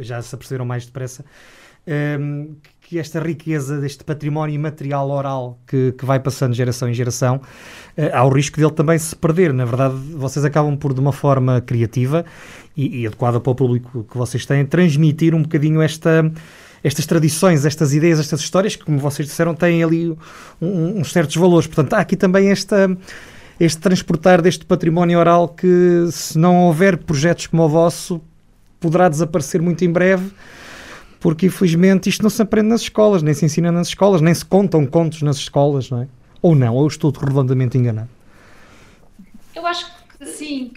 [0.00, 1.24] já se aperceberam mais depressa,
[1.86, 6.94] ehm, que esta riqueza deste património imaterial oral que, que vai passando de geração em
[6.94, 9.52] geração, uh, há o risco dele também se perder.
[9.52, 12.24] Na verdade, vocês acabam por, de uma forma criativa
[12.76, 16.30] e, e adequada para o público que vocês têm, transmitir um bocadinho esta
[16.82, 20.14] estas tradições, estas ideias, estas histórias, que, como vocês disseram, têm ali
[20.60, 21.66] um, uns certos valores.
[21.66, 22.94] Portanto, há aqui também esta,
[23.58, 28.20] este transportar deste património oral que, se não houver projetos como o vosso,
[28.78, 30.30] poderá desaparecer muito em breve
[31.24, 34.44] porque infelizmente isto não se aprende nas escolas, nem se ensina nas escolas, nem se
[34.44, 36.08] contam contos nas escolas, não é?
[36.42, 38.10] Ou não, ou estou redondamente enganado.
[39.54, 39.86] Eu acho
[40.18, 40.70] que sim,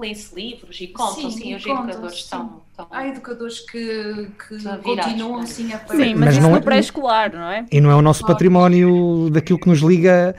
[0.00, 2.22] lêem-se livros e contam, sim, sim os contam, educadores sim.
[2.22, 7.30] estão, estão, Há educadores que, que continuam sim a Sim, mas, mas não é pré-escolar,
[7.30, 7.66] não é?
[7.70, 10.34] E não é o nosso património daquilo que nos liga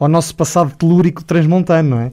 [0.00, 2.12] ao nosso passado telúrico transmontano, não é?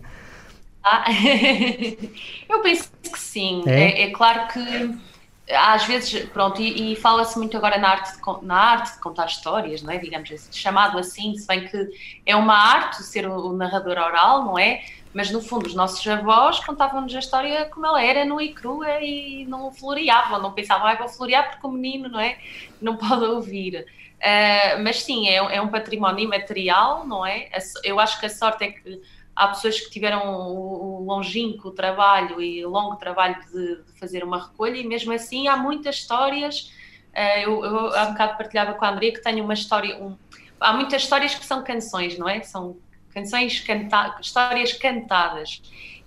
[0.83, 1.05] Ah,
[2.47, 3.63] eu penso que sim.
[3.65, 5.12] É, é, é claro que
[5.51, 9.25] às vezes, pronto, e, e fala-se muito agora na arte, de, na arte de contar
[9.25, 9.97] histórias, não é?
[9.97, 11.89] Digamos assim, chamado assim, se bem que
[12.25, 14.83] é uma arte ser o, o narrador oral, não é?
[15.13, 19.01] Mas no fundo, os nossos avós contavam-nos a história como ela era, nua e crua,
[19.01, 22.37] e não floreavam, não pensavam, ah, vou florear porque o menino, não é?
[22.81, 23.85] Não pode ouvir.
[24.23, 27.49] Uh, mas sim, é, é um património imaterial, não é?
[27.83, 29.01] Eu acho que a sorte é que
[29.35, 34.77] há pessoas que tiveram o longínquo trabalho e longo trabalho de, de, fazer uma recolha
[34.77, 36.71] e mesmo assim há muitas histórias.
[37.13, 39.97] Uh, eu, eu há um bocado partilhava com a Andrea que tenho uma história.
[39.97, 40.17] Um,
[40.59, 42.41] há muitas histórias que são canções, não é?
[42.41, 42.77] São
[43.13, 45.61] canções canta histórias cantadas.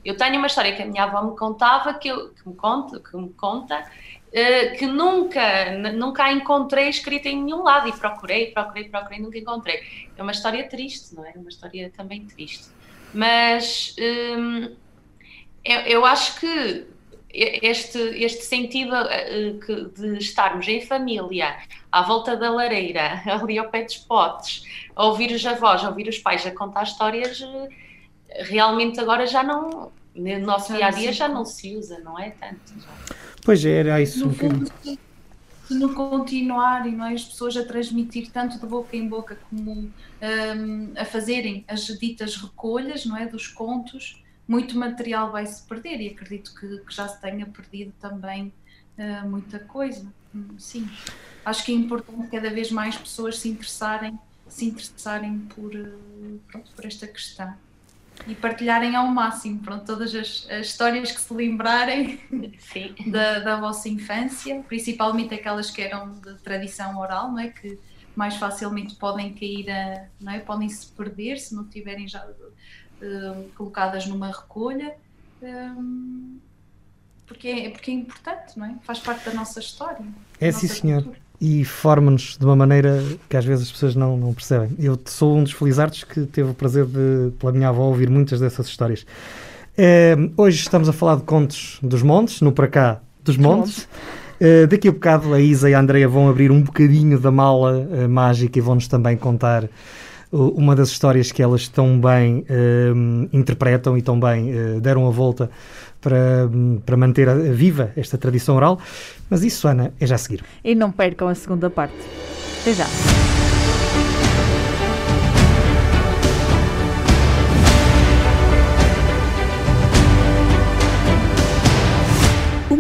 [0.05, 2.55] Eu tenho uma história que a minha avó me contava, que, eu, que me
[3.01, 8.53] que me conta uh, que nunca, nunca a encontrei escrita em nenhum lado e procurei,
[8.53, 9.81] procurei, procurei, nunca encontrei.
[10.17, 11.33] É uma história triste, não é?
[11.37, 12.76] Uma história também triste.
[13.17, 14.69] Mas hum,
[15.65, 16.87] eu, eu, acho que
[17.33, 19.55] este, este sentido eh,
[19.97, 21.57] de estarmos em família,
[21.91, 26.09] à volta da lareira, ali ao pé dos potes, a ouvir os avós, a ouvir
[26.09, 31.11] os pais a contar histórias, eh, realmente agora já não, no nosso dia a dia
[31.11, 32.79] já não se usa, não é tanto.
[32.79, 33.17] Já.
[33.43, 34.27] Pois é, era isso.
[34.27, 34.71] No fundo,
[35.67, 39.73] se não continuarem não é, as pessoas a transmitir tanto de boca em boca como
[39.73, 39.93] um,
[40.97, 46.09] a fazerem as ditas recolhas não é, dos contos, muito material vai se perder e
[46.09, 48.53] acredito que, que já se tenha perdido também
[48.97, 50.07] uh, muita coisa.
[50.33, 50.89] Hum, sim,
[51.45, 54.17] acho que é importante cada vez mais pessoas se interessarem,
[54.49, 57.55] se interessarem por, uh, pronto, por esta questão
[58.27, 62.21] e partilharem ao máximo pronto, todas as, as histórias que se lembrarem
[63.07, 67.49] da, da, vossa infância, principalmente aquelas que eram de tradição oral, não é?
[67.49, 67.79] que
[68.15, 70.39] mais facilmente podem cair, a, não é?
[70.39, 74.95] podem se perder se não estiverem já uh, colocadas numa recolha.
[75.43, 76.39] Um,
[77.27, 78.77] porque é, porque é importante, não é?
[78.83, 80.05] Faz parte da nossa história.
[80.41, 81.03] É sim, senhor.
[81.03, 84.71] Cultura e forma-nos de uma maneira que às vezes as pessoas não, não percebem.
[84.79, 88.41] Eu sou um dos felizardos que teve o prazer de, pela minha avó, ouvir muitas
[88.41, 89.07] dessas histórias.
[89.77, 93.87] É, hoje estamos a falar de contos dos montes, no para cá dos montes.
[94.41, 97.79] Uh, daqui a bocado a Isa e a Andrea vão abrir um bocadinho da mala
[97.79, 102.45] uh, mágica e vão-nos também contar uh, uma das histórias que elas tão bem
[103.33, 105.51] interpretam e tão bem deram a volta
[106.07, 106.49] para,
[106.85, 108.79] para manter viva esta tradição oral.
[109.29, 110.45] Mas isso, Ana, é já a seguir.
[110.63, 111.97] E não percam a segunda parte.
[112.61, 113.46] Até já.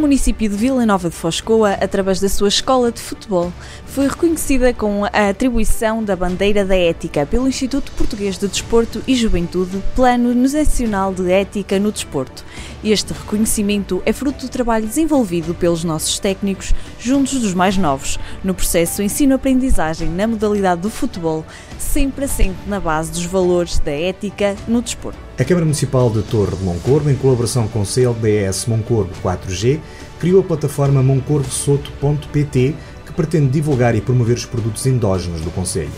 [0.07, 3.53] Município de Vila Nova de Foscoa, através da sua escola de futebol,
[3.87, 9.16] foi reconhecida com a atribuição da Bandeira da Ética pelo Instituto Português de Desporto e
[9.16, 12.45] Juventude, Plano Nacional de Ética no Desporto.
[12.85, 16.73] Este reconhecimento é fruto do trabalho desenvolvido pelos nossos técnicos
[17.07, 21.47] juntos dos mais novos, no processo ensino-aprendizagem na modalidade do futebol,
[21.79, 25.16] sempre assente na base dos valores da ética no desporto.
[25.38, 29.79] A Câmara Municipal de Torre de Moncorvo, em colaboração com o CLDS Moncorvo 4G,
[30.19, 32.75] criou a plataforma moncorvosoto.pt
[33.07, 35.92] que pretende divulgar e promover os produtos endógenos do Conselho.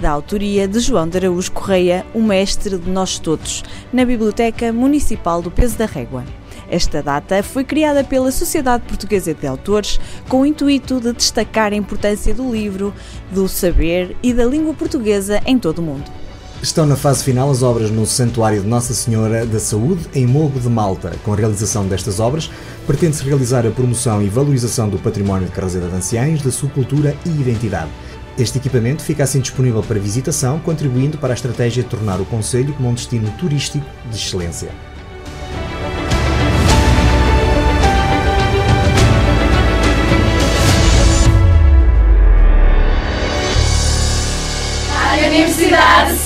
[0.00, 5.42] da autoria de João de Araújo Correia, o mestre de nós todos, na Biblioteca Municipal
[5.42, 6.24] do Peso da Régua.
[6.70, 11.76] Esta data foi criada pela Sociedade Portuguesa de Autores com o intuito de destacar a
[11.76, 12.94] importância do livro,
[13.32, 16.10] do saber e da língua portuguesa em todo o mundo.
[16.60, 20.58] Estão na fase final as obras no Santuário de Nossa Senhora da Saúde, em Mogo
[20.58, 21.12] de Malta.
[21.24, 22.50] Com a realização destas obras,
[22.84, 27.16] pretende-se realizar a promoção e valorização do património de Carreira de Anciães, da sua cultura
[27.24, 27.90] e identidade.
[28.36, 32.74] Este equipamento fica assim disponível para visitação, contribuindo para a estratégia de tornar o Conselho
[32.74, 34.70] como um destino turístico de excelência.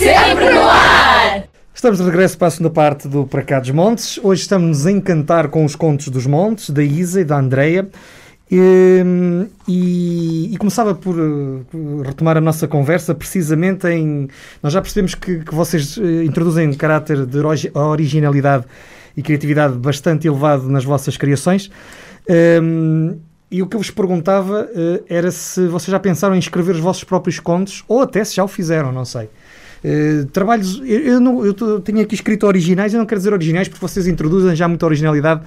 [0.03, 1.45] Sempre no ar!
[1.73, 4.19] Estamos de regresso para a segunda parte do Para Cá dos Montes.
[4.21, 7.89] Hoje estamos a encantar com os contos dos montes, da Isa e da Andreia.
[8.51, 9.07] E,
[9.69, 14.29] e, e, começava por uh, retomar a nossa conversa precisamente em.
[14.63, 17.39] Nós já percebemos que, que vocês uh, introduzem um caráter de
[17.73, 18.65] originalidade
[19.17, 21.71] e criatividade bastante elevado nas vossas criações.
[22.61, 23.19] Um,
[23.51, 26.81] e o que eu vos perguntava uh, era se vocês já pensaram em escrever os
[26.81, 29.31] vossos próprios contos, ou até se já o fizeram, não sei.
[29.85, 33.67] Uh, trabalhos, eu, eu, não, eu tenho aqui escrito originais, eu não quero dizer originais
[33.67, 35.43] porque vocês introduzem já muita originalidade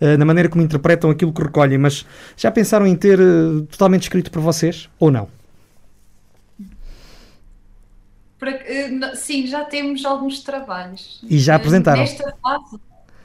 [0.00, 3.18] uh, na maneira como interpretam aquilo que recolhem, mas já pensaram em ter
[3.70, 5.28] totalmente escrito por vocês, ou não?
[9.14, 11.20] sim, já temos alguns trabalhos.
[11.28, 12.00] E já apresentaram?
[12.00, 12.80] Nesta fase,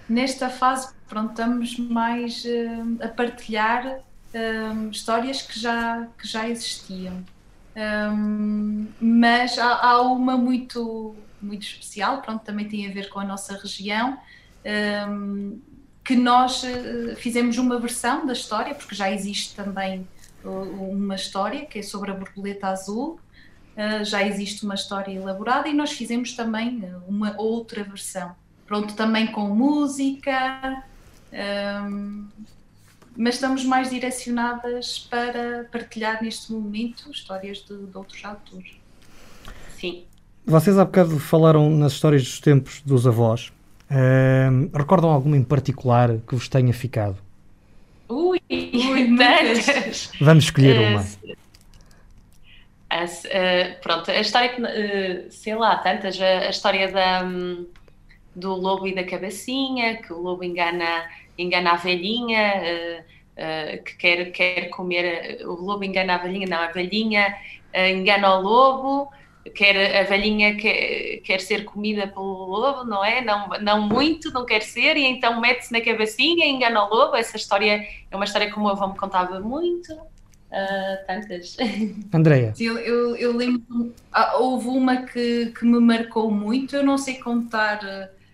[0.08, 2.46] nesta fase pronto, estamos mais
[3.02, 4.00] a partilhar
[4.90, 7.22] histórias que já, que já existiam.
[7.80, 13.24] Um, mas há, há, uma muito, muito especial, pronto, também tem a ver com a
[13.24, 14.18] nossa região,
[15.10, 15.62] um,
[16.04, 20.06] que nós uh, fizemos uma versão da história, porque já existe também
[20.44, 23.18] uma história que é sobre a borboleta azul,
[23.78, 28.36] uh, já existe uma história elaborada e nós fizemos também uma outra versão.
[28.66, 30.84] Pronto, também com música,
[33.20, 38.72] mas estamos mais direcionadas para partilhar neste momento histórias de, de outros autores.
[39.78, 40.06] Sim.
[40.46, 43.52] Vocês há bocado falaram nas histórias dos tempos dos avós.
[43.92, 47.18] Uh, recordam alguma em particular que vos tenha ficado?
[48.08, 50.14] Ui, Ui tantas!
[50.22, 51.06] Vamos escolher uh, uma.
[53.26, 57.68] uh, pronto, a história que, uh, sei lá, tantas, a, a história da, um,
[58.34, 61.04] do lobo e da cabecinha, que o lobo engana
[61.40, 63.02] engana a velhinha, uh,
[63.40, 67.36] uh, que quer, quer comer, o lobo engana a velhinha, não, a velhinha
[67.74, 69.12] uh, engana o lobo,
[69.56, 73.22] quer, a velhinha quer, quer ser comida pelo lobo, não é?
[73.22, 77.16] Não, não muito, não quer ser, e então mete-se na cabecinha e engana o lobo.
[77.16, 79.94] Essa história é uma história que o meu avô me contava muito.
[79.94, 81.56] Uh, tantas.
[82.12, 82.54] Andréia.
[82.60, 87.20] Eu, eu, eu lembro, ah, houve uma que, que me marcou muito, eu não sei
[87.20, 87.80] contar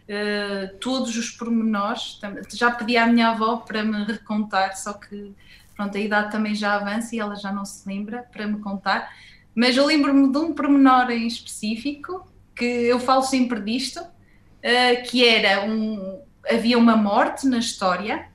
[0.09, 2.19] uh, todos os pormenores.
[2.53, 5.33] Já pedi à minha avó para me recontar, só que
[5.75, 9.11] pronto, a idade também já avança e ela já não se lembra para me contar.
[9.53, 15.25] Mas eu lembro-me de um pormenor em específico, que eu falo sempre disto, uh, que
[15.25, 16.21] era um.
[16.49, 18.27] Havia uma morte na história,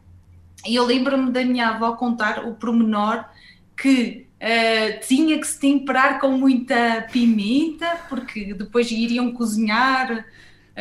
[0.66, 3.24] e eu lembro-me da minha avó contar o pormenor
[3.80, 10.26] que uh, tinha que se temperar com muita pimenta, porque depois iriam cozinhar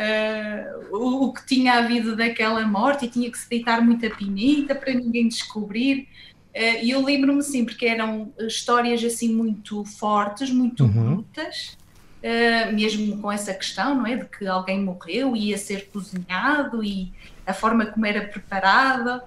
[0.00, 4.74] uh, o, o, que tinha havido daquela morte e tinha que se deitar muita pimenta
[4.74, 6.08] para ninguém descobrir.
[6.54, 11.16] Uh, e eu lembro-me sempre que eram histórias assim muito fortes, muito uhum.
[11.16, 11.76] brutas,
[12.22, 14.16] uh, mesmo com essa questão, não é?
[14.16, 17.12] De que alguém morreu e ia ser cozinhado e
[17.46, 19.22] a forma como era preparado.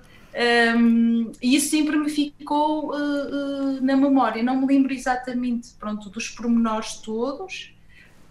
[0.75, 4.41] Um, e isso sempre me ficou uh, uh, na memória.
[4.41, 7.72] Não me lembro exatamente pronto, dos pormenores todos,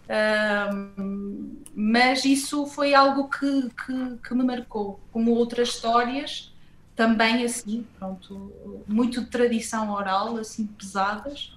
[0.09, 6.53] um, mas isso foi algo que, que, que, me marcou, como outras histórias,
[6.95, 8.53] também assim, pronto,
[8.87, 11.57] muito de tradição oral, assim, pesadas,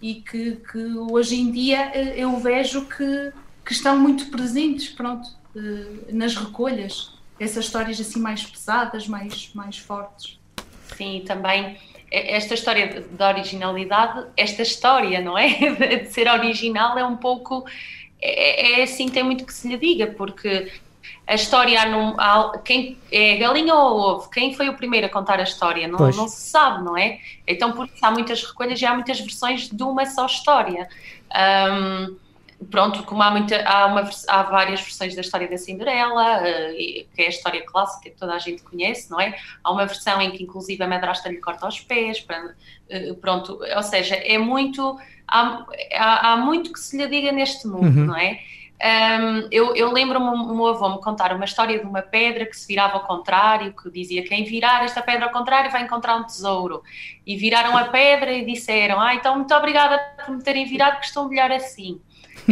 [0.00, 0.78] e que, que
[1.10, 3.32] hoje em dia eh, eu vejo que,
[3.64, 9.78] que estão muito presentes, pronto, eh, nas recolhas essas histórias assim mais pesadas, mais, mais
[9.78, 10.38] fortes.
[10.96, 11.78] Sim, também
[12.10, 15.48] esta história da originalidade, esta história, não é?
[16.02, 17.64] De ser original é um pouco.
[18.20, 20.72] É, é assim, tem muito que se lhe diga, porque
[21.26, 21.80] a história
[22.18, 24.30] há, quem é galinha ou ovo?
[24.30, 25.88] Quem foi o primeiro a contar a história?
[25.88, 27.18] Não, não, se sabe, não é?
[27.46, 30.88] Então por isso há muitas recolhas e há muitas versões de uma só história.
[31.34, 32.16] Um,
[32.70, 36.74] pronto, como há, muita, há, uma, há várias versões da história da Cinderela, uh,
[37.14, 39.36] que é a história clássica que toda a gente conhece, não é?
[39.62, 43.82] Há uma versão em que inclusive a madrasta lhe corta os pés, uh, pronto, ou
[43.82, 44.98] seja, é muito,
[45.28, 48.06] há, há, há, muito que se lhe diga neste mundo, uhum.
[48.06, 48.40] não é?
[48.78, 52.54] Um, eu, eu lembro-me, o meu avô me contar uma história de uma pedra que
[52.54, 56.24] se virava ao contrário, que dizia quem virar esta pedra ao contrário vai encontrar um
[56.24, 56.82] tesouro.
[57.26, 61.06] E viraram a pedra e disseram, ah, então muito obrigada por me terem virado, que
[61.06, 62.02] estou melhor assim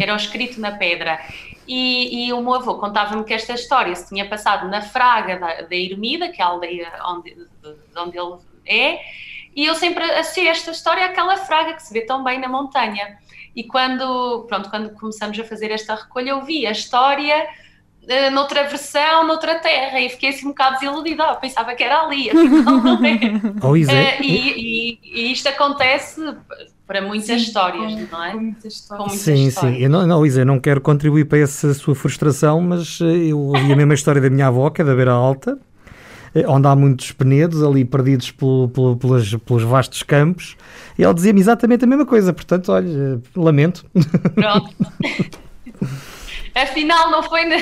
[0.02, 1.20] era o escrito na pedra.
[1.66, 5.62] E, e o meu avô contava-me que esta história se tinha passado na Fraga da,
[5.62, 8.36] da Ermida, que é a aldeia onde, de, de onde ele
[8.66, 9.00] é,
[9.56, 13.18] e eu sempre associei esta história àquela Fraga que se vê tão bem na montanha.
[13.54, 17.46] E quando, pronto, quando começamos a fazer esta recolha, eu vi a história
[18.02, 21.30] uh, noutra versão, noutra terra, e fiquei assim um bocado desiludida.
[21.30, 23.18] Oh, pensava que era ali, afinal não é.
[23.62, 26.20] Oh, uh, e, e, e, isto acontece
[26.86, 28.32] para muitas sim, histórias, com, não é?
[28.32, 29.08] Com muitas histórias.
[29.08, 29.76] Com sim, histórias.
[29.76, 29.82] sim.
[29.82, 33.38] Eu não, não, Isa, eu não quero contribuir para essa sua frustração, mas eh, eu
[33.38, 35.58] ouvi a mesma história da minha avó, que é da Beira Alta,
[36.34, 40.56] eh, onde há muitos penedos ali perdidos pelo, pelo, pelos, pelos vastos campos,
[40.98, 43.86] e ela dizia-me exatamente a mesma coisa, portanto, olha, eh, lamento.
[44.34, 44.74] Pronto.
[46.54, 47.46] Afinal, não foi.
[47.46, 47.56] Na...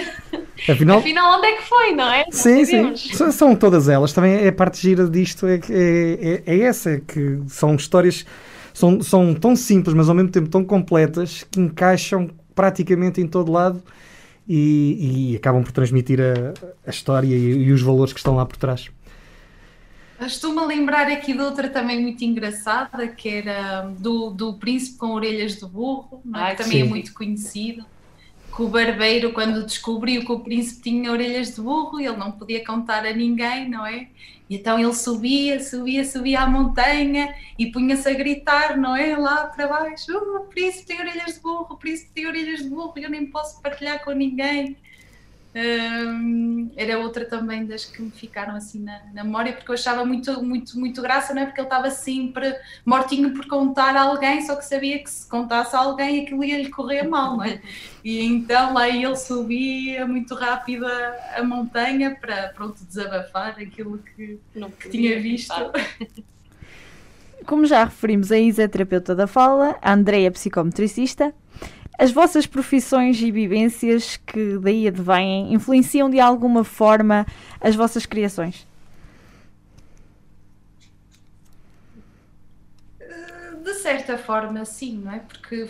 [0.68, 0.98] Afinal...
[0.98, 2.24] Afinal, onde é que foi, não é?
[2.26, 2.94] Não sim, sim.
[3.32, 4.12] São todas elas.
[4.12, 8.26] Também é a parte gira disto, é, é, é, é essa, que são histórias
[8.82, 13.52] são, são tão simples, mas ao mesmo tempo tão completas, que encaixam praticamente em todo
[13.52, 13.80] lado
[14.48, 16.52] e, e acabam por transmitir a,
[16.84, 18.90] a história e, e, os valores que estão lá por trás.
[20.20, 25.12] Estou-me a lembrar aqui de outra também muito engraçada, que era do, do Príncipe com
[25.12, 26.50] Orelhas de Burro, é?
[26.50, 26.86] que também é sim.
[26.86, 27.84] é muito conhecido
[28.54, 32.64] que o barbeiro, quando descobriu que o príncipe tinha orelhas de burro, ele não podia
[32.64, 34.08] contar a ninguém, não é?
[34.48, 39.16] E então ele subia, subia, subia à montanha e punha-se a gritar, não é?
[39.16, 42.68] Lá para baixo: oh, o príncipe tem orelhas de burro, o príncipe tem orelhas de
[42.68, 44.76] burro, eu nem posso partilhar com ninguém.
[45.54, 50.42] Era outra também das que me ficaram assim na, na, memória, porque eu achava muito,
[50.42, 51.44] muito, muito graça, não é?
[51.46, 55.76] Porque ele estava sempre mortinho por contar a alguém, só que sabia que se contasse
[55.76, 57.60] a alguém aquilo ia lhe correr mal, não é?
[58.04, 64.40] E então lá ele subia muito rápido a, a montanha para pronto, desabafar aquilo que,
[64.80, 65.54] que tinha visto.
[67.46, 71.32] Como já referimos, a Isa é terapeuta da fala, a Andrea é psicometricista
[72.02, 77.24] as vossas profissões e vivências que daí advêm influenciam de alguma forma
[77.60, 78.66] as vossas criações?
[83.62, 85.20] De certa forma, sim, não é?
[85.20, 85.68] Porque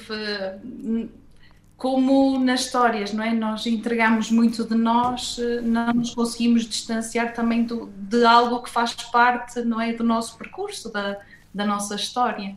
[1.76, 3.35] como nas histórias, não é?
[3.35, 8.95] Nós entregamos muito de nós, não nos conseguimos distanciar também do, de algo que faz
[8.95, 11.18] parte, não é, do nosso percurso, da,
[11.53, 12.57] da nossa história.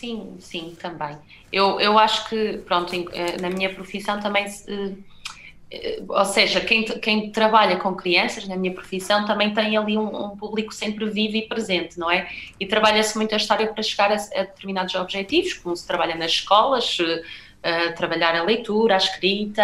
[0.00, 1.14] Sim, sim, também.
[1.52, 4.92] Eu, eu acho que, pronto, eh, na minha profissão também, eh,
[5.70, 10.24] eh, ou seja, quem, quem trabalha com crianças, na minha profissão, também tem ali um,
[10.24, 12.30] um público sempre vivo e presente, não é?
[12.58, 16.30] E trabalha-se muito a história para chegar a, a, determinados objetivos, como se trabalha nas
[16.30, 19.62] escolas, uh, trabalhar a leitura, a escrita,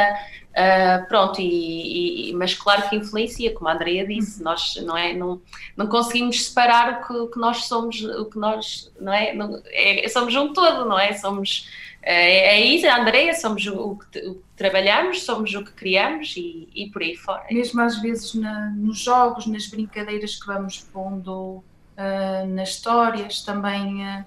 [0.57, 5.13] Uh, pronto, e, e, mas claro que influencia, como a Andrea disse, nós não, é,
[5.13, 5.39] não,
[5.77, 10.09] não conseguimos separar o que, que nós somos, o que nós, não é, não, é
[10.09, 11.13] somos um todo, não é?
[11.13, 11.69] Somos,
[12.01, 16.33] é, é isso, a Andrea, somos o, que, o que trabalhamos, somos o que criamos
[16.39, 17.45] e, e por aí fora.
[17.51, 21.63] Mesmo às vezes na, nos jogos, nas brincadeiras que vamos pondo
[21.99, 24.25] uh, nas histórias, também uh,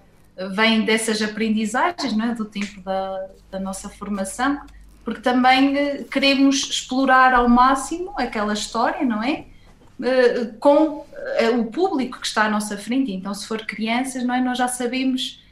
[0.51, 2.35] vem dessas aprendizagens, não é?
[2.35, 4.61] Do tempo da, da nossa formação
[5.03, 9.45] porque também eh, queremos explorar ao máximo aquela história, não é?
[10.01, 11.05] Eh, com
[11.37, 13.11] eh, o público que está à nossa frente.
[13.11, 14.41] Então, se for crianças, não é?
[14.41, 15.43] Nós já sabemos,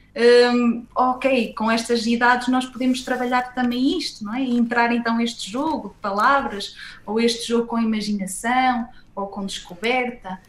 [0.54, 4.44] um, ok, com estas idades nós podemos trabalhar também isto, não é?
[4.44, 6.76] E entrar então este jogo de palavras,
[7.06, 10.40] ou este jogo com imaginação, ou com descoberta.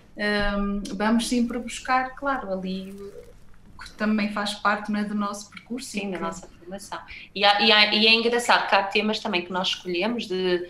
[0.57, 2.95] um, vamos sempre buscar, claro, ali
[3.83, 5.89] que também faz parte né, do nosso percurso.
[5.89, 6.47] Sim, da nossa
[7.35, 10.69] E, há, e, há, e, é engraçado que há temas também que nós escolhemos de.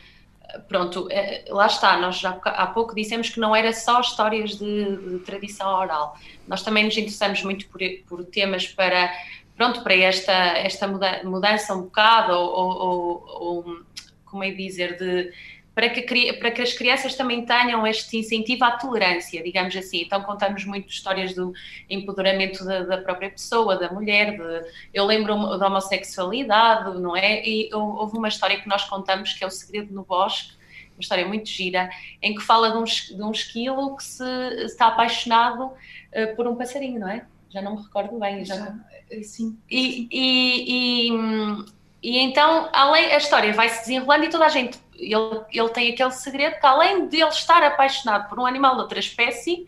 [0.67, 4.97] Pronto, é, lá está, nós já há pouco dissemos que não era só histórias de,
[4.97, 6.17] de tradição oral.
[6.47, 9.13] Nós também nos interessamos muito por, por temas para,
[9.57, 10.89] pronto, para esta, esta
[11.23, 13.81] mudança um bocado, ou, ou, ou
[14.25, 15.33] como é dizer, de
[15.79, 20.03] para que, para que as crianças também tenham este incentivo à tolerância, digamos assim.
[20.03, 21.53] Então contamos muito histórias do
[21.89, 27.47] empoderamento da, da própria pessoa, da mulher, de, eu lembro da homossexualidade, não é?
[27.47, 30.55] E houve uma história que nós contamos que é o Segredo no Bosque,
[30.97, 31.89] uma história muito gira,
[32.21, 34.25] em que fala de um, de um esquilo que se,
[34.65, 37.25] está apaixonado uh, por um passarinho, não é?
[37.51, 38.45] Já não me recordo bem.
[38.45, 38.75] Já, já
[39.23, 39.57] sim.
[39.71, 41.65] E, e, e,
[42.03, 45.93] e, então, além, a história vai se desenrolando e toda a gente ele, ele tem
[45.93, 49.67] aquele segredo que, além de ele estar apaixonado por um animal de outra espécie,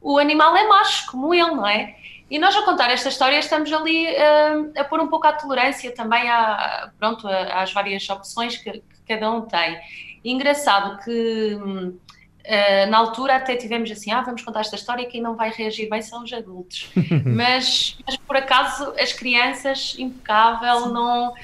[0.00, 1.96] o animal é macho, como ele, não é?
[2.30, 5.92] E nós, a contar esta história, estamos ali uh, a pôr um pouco a tolerância
[5.92, 9.78] também à, pronto, às várias opções que, que cada um tem.
[10.24, 11.54] E engraçado que.
[11.54, 15.50] Uh, na altura até tivemos assim, ah, vamos contar esta história e quem não vai
[15.50, 16.90] reagir bem são os adultos.
[17.26, 20.92] mas, mas, por acaso as crianças, impecável, Sim.
[20.92, 21.34] não,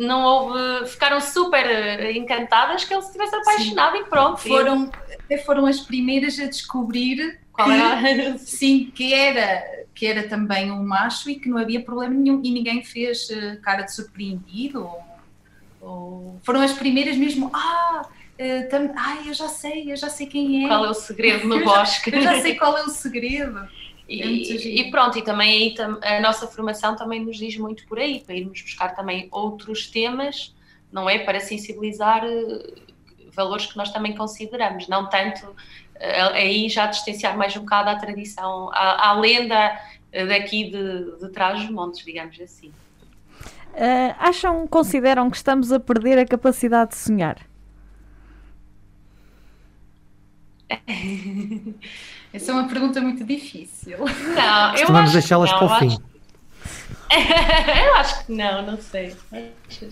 [0.00, 0.86] não houve.
[0.88, 4.02] ficaram super eh, encantadas que ele se estivesse apaixonado sim.
[4.02, 4.40] e pronto.
[4.40, 4.90] Foram,
[5.24, 8.38] até foram as primeiras a descobrir qual era.
[8.38, 9.62] sim, que era,
[9.94, 13.56] que era também um macho e que não havia problema nenhum e ninguém fez eh,
[13.62, 14.82] cara de surpreendido.
[14.82, 15.04] Ou,
[15.80, 16.40] ou...
[16.42, 17.50] Foram as primeiras mesmo.
[17.52, 18.06] Ah!
[18.40, 18.90] Uh, tam...
[18.96, 20.68] Ai, eu já sei, eu já sei quem é.
[20.68, 22.10] Qual é o segredo no bosque?
[22.10, 23.68] eu já sei qual é o segredo.
[24.10, 28.18] E, e, pronto, e também aí a nossa formação também nos diz muito por aí,
[28.18, 30.52] para irmos buscar também outros temas,
[30.90, 31.20] não é?
[31.20, 32.74] Para sensibilizar eh,
[33.32, 35.54] valores que nós também consideramos, não tanto
[35.94, 39.80] eh, aí já distanciar mais um bocado a tradição, a, a lenda
[40.10, 42.72] eh, daqui de, de trás dos montes, digamos assim.
[43.72, 47.38] Uh, acham, consideram que estamos a perder a capacidade de sonhar?
[52.32, 53.98] Essa é uma pergunta muito difícil.
[53.98, 55.98] Não, eu Vamos deixá-las para o fim.
[57.86, 59.16] eu acho que não, não sei.
[59.68, 59.88] Acho,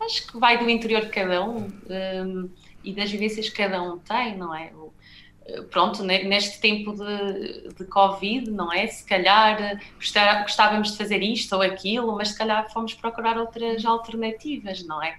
[0.00, 2.50] acho que vai do interior de cada um, um
[2.82, 4.72] e das vivências que cada um tem, não é?
[5.70, 8.86] Pronto, neste tempo de, de Covid, não é?
[8.86, 9.78] Se calhar
[10.42, 15.16] gostávamos de fazer isto ou aquilo, mas se calhar fomos procurar outras alternativas, não é?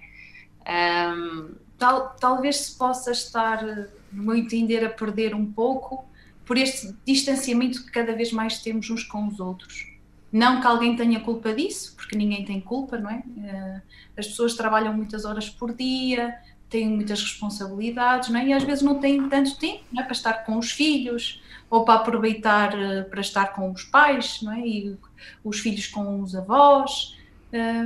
[0.68, 3.62] Um, Tal, talvez se possa estar,
[4.10, 6.06] no meu entender, a perder um pouco
[6.46, 9.92] por este distanciamento que cada vez mais temos uns com os outros.
[10.32, 13.22] Não que alguém tenha culpa disso, porque ninguém tem culpa, não é?
[13.44, 13.82] Eh,
[14.16, 16.36] as pessoas trabalham muitas horas por dia,
[16.70, 18.46] têm muitas responsabilidades, não é?
[18.46, 20.02] E às vezes não têm tanto tempo é?
[20.02, 24.52] para estar com os filhos ou para aproveitar eh, para estar com os pais, não
[24.52, 24.60] é?
[24.60, 24.96] E
[25.42, 27.16] os filhos com os avós.
[27.52, 27.84] Eh,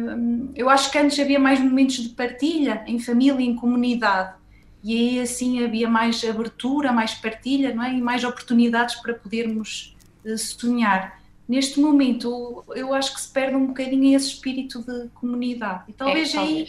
[0.55, 4.40] eu acho que antes havia mais momentos de partilha em família, em comunidade
[4.83, 7.93] e aí assim havia mais abertura, mais partilha, não é?
[7.93, 11.21] E mais oportunidades para podermos uh, sonhar.
[11.49, 15.85] Neste momento, eu acho que se perde um bocadinho esse espírito de comunidade.
[15.89, 16.67] E talvez é, aí.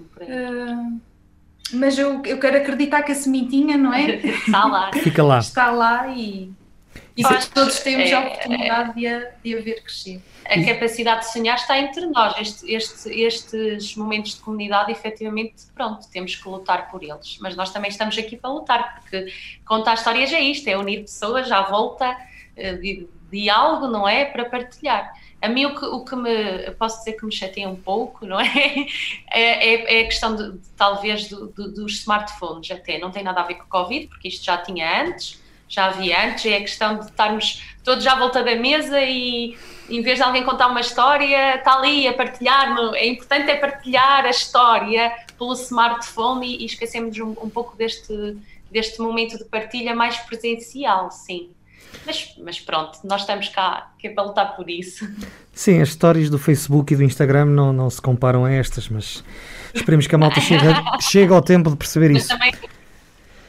[0.00, 1.00] uh,
[1.72, 4.16] mas eu, eu quero acreditar que a sementinha, não é?
[4.46, 4.90] Está lá.
[4.92, 5.38] Fica lá.
[5.38, 6.52] Está lá e,
[7.16, 11.32] e todos temos é, a oportunidade de a, de a ver crescer a capacidade de
[11.32, 12.34] sonhar está entre nós.
[12.38, 17.38] Este, este, estes momentos de comunidade, efetivamente, pronto, temos que lutar por eles.
[17.40, 19.30] Mas nós também estamos aqui para lutar, porque
[19.66, 22.16] contar histórias é isto, é unir pessoas à volta
[22.56, 24.24] eh, de, algo, não é?
[24.24, 25.12] Para partilhar.
[25.40, 28.40] A mim o que, o que me, posso dizer que me chateia um pouco, não
[28.40, 28.48] é?
[29.30, 33.22] É, é, é a questão de, de talvez do, do, dos smartphones até, não tem
[33.22, 35.38] nada a ver com o Covid, porque isto já tinha antes,
[35.68, 39.56] já havia antes, é a questão de estarmos todos à volta da mesa e
[39.88, 44.24] em vez de alguém contar uma história, está ali a partilhar, é importante é partilhar
[44.24, 48.36] a história pelo smartphone e, e esquecemos um, um, pouco deste,
[48.70, 51.50] deste momento de partilha mais presencial, sim.
[52.04, 55.08] Mas, mas pronto, nós estamos cá que é para lutar por isso.
[55.54, 59.24] Sim, as histórias do Facebook e do Instagram não, não se comparam a estas, mas
[59.74, 60.64] esperemos que a malta chegue,
[61.00, 62.28] chegue ao tempo de perceber mas isso.
[62.28, 62.52] Também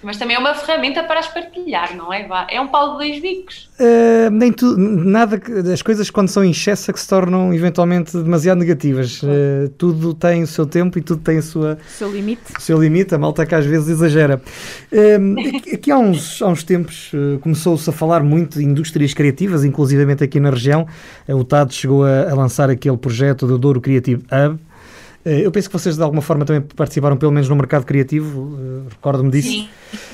[0.01, 2.27] mas também é uma ferramenta para as partilhar, não é?
[2.49, 3.69] É um pau de dois bicos.
[3.79, 5.41] Uh, nem tu, nada,
[5.71, 9.21] as coisas quando são em excesso é que se tornam eventualmente demasiado negativas.
[9.23, 12.41] Uh, tudo tem o seu tempo e tudo tem a sua, o seu limite.
[12.57, 14.41] O seu limite, a malta que às vezes exagera.
[14.91, 20.23] Uh, aqui há uns, há uns tempos começou-se a falar muito de indústrias criativas, inclusivamente
[20.23, 20.87] aqui na região.
[21.27, 24.68] o TAD chegou a, a lançar aquele projeto do Douro Creative Hub Eh,
[25.25, 28.85] eu penso que vocês de alguma forma também participaram pelo menos no mercado criativo, uh,
[28.89, 29.49] recordo-me disso.
[29.49, 29.67] Sim,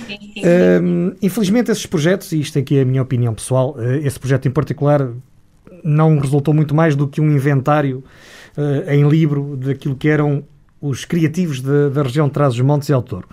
[0.07, 3.95] sim, sim, uh, infelizmente esses projetos, e isto aqui é a minha opinião pessoal, uh,
[4.03, 5.07] esse projeto em particular
[5.83, 8.03] não resultou muito mais do que um inventário
[8.87, 10.41] em livro daquilo que eram
[10.81, 13.23] os criativos de, da região de Trás-os-Montes e Alto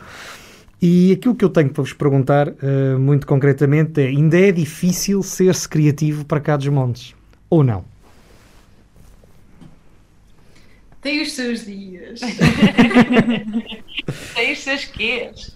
[0.80, 2.52] E aquilo que eu tenho para vos perguntar,
[2.98, 7.14] muito concretamente, é: ainda é difícil ser-se criativo para cá dos montes?
[7.48, 7.84] Ou não?
[11.02, 12.20] Tem os seus dias.
[14.34, 15.54] Tem os seus quês.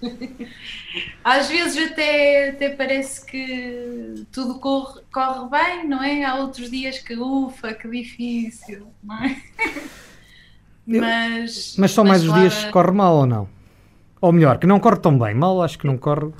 [1.22, 6.24] Às vezes até, até parece que tudo corre, corre bem, não é?
[6.24, 9.36] Há outros dias que ufa, que difícil, não é?
[10.84, 13.48] Mas, mas são mas mais os dias que corre mal ou não?
[14.20, 15.34] Ou melhor, que não corre tão bem.
[15.34, 16.32] Mal acho que não corre.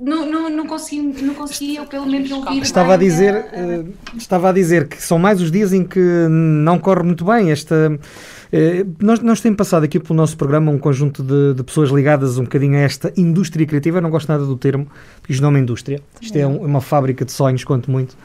[0.00, 4.48] Não, não, não, consegui, não consegui eu pelo menos ouvir estava a dizer uh, estava
[4.48, 8.94] a dizer que são mais os dias em que não corre muito bem esta uh,
[8.98, 12.44] nós, nós temos passado aqui pelo nosso programa um conjunto de, de, pessoas ligadas um
[12.44, 13.98] bocadinho a esta indústria criativa.
[13.98, 14.86] Eu não gosto nada do termo
[15.20, 18.16] porque isto não é uma indústria isto é um, uma fábrica de sonhos quanto muito.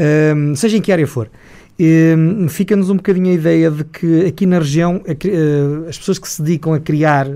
[0.00, 1.30] Uh, seja em que área for.
[2.48, 5.02] Fica-nos um bocadinho a ideia de que aqui na região
[5.88, 7.26] as pessoas que se dedicam a criar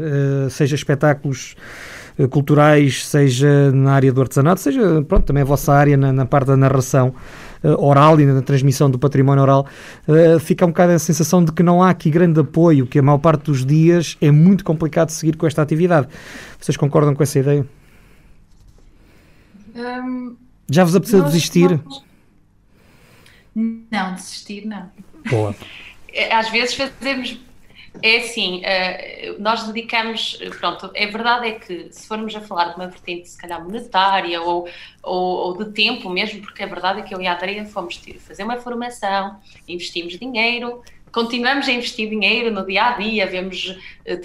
[0.50, 1.95] seja espetáculos eh,
[2.30, 6.46] culturais, seja na área do artesanato, seja pronto, também a vossa área na, na parte
[6.46, 7.14] da narração
[7.62, 9.66] uh, oral e na transmissão do património oral,
[10.08, 13.02] uh, fica um bocado a sensação de que não há aqui grande apoio, que a
[13.02, 16.08] maior parte dos dias é muito complicado seguir com esta atividade.
[16.58, 17.66] Vocês concordam com essa ideia?
[19.74, 20.36] Um,
[20.70, 21.80] Já vos apeteceu desistir?
[23.54, 24.90] Não, desistir não.
[25.28, 25.54] Boa.
[26.32, 27.38] Às vezes fazemos
[28.02, 32.76] é assim, uh, nós dedicamos, pronto, é verdade é que se formos a falar de
[32.76, 34.68] uma vertente se calhar monetária ou,
[35.02, 38.00] ou, ou de tempo mesmo, porque a verdade é que eu e a Adria fomos
[38.20, 39.38] fazer uma formação,
[39.68, 40.82] investimos dinheiro,
[41.16, 43.74] continuamos a investir dinheiro no dia a dia, vemos,
[44.04, 44.16] eh,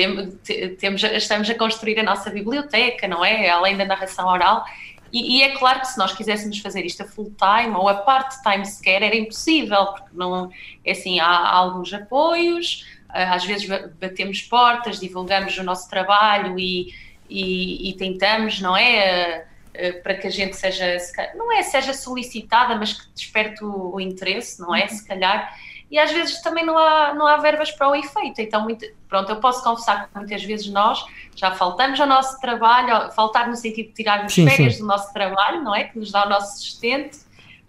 [0.78, 3.50] temos, estamos a construir a nossa biblioteca, não é?
[3.50, 4.66] Além da narração oral.
[5.14, 7.96] E, e, é claro que se nós quiséssemos fazer isto a full time ou a
[7.96, 10.50] part time sequer era impossível, porque não
[10.86, 13.68] é assim, há, há alguns apoios, às vezes
[14.00, 16.94] batemos portas, divulgamos o nosso trabalho e,
[17.30, 19.46] e, e tentamos, não é?
[19.72, 20.98] Uh, para que a gente seja,
[21.36, 24.84] não é seja solicitada, mas que desperte o, o interesse, não é?
[24.84, 24.90] Uhum.
[24.90, 25.56] Se calhar.
[25.90, 28.40] E às vezes também não há, não há verbas para o efeito.
[28.40, 31.04] Então, muito, pronto, eu posso confessar que muitas vezes nós
[31.36, 34.82] já faltamos ao nosso trabalho, faltar no sentido de tirarmos sim, férias sim.
[34.82, 35.86] do nosso trabalho, não é?
[35.86, 37.20] Que nos dá o nosso sustento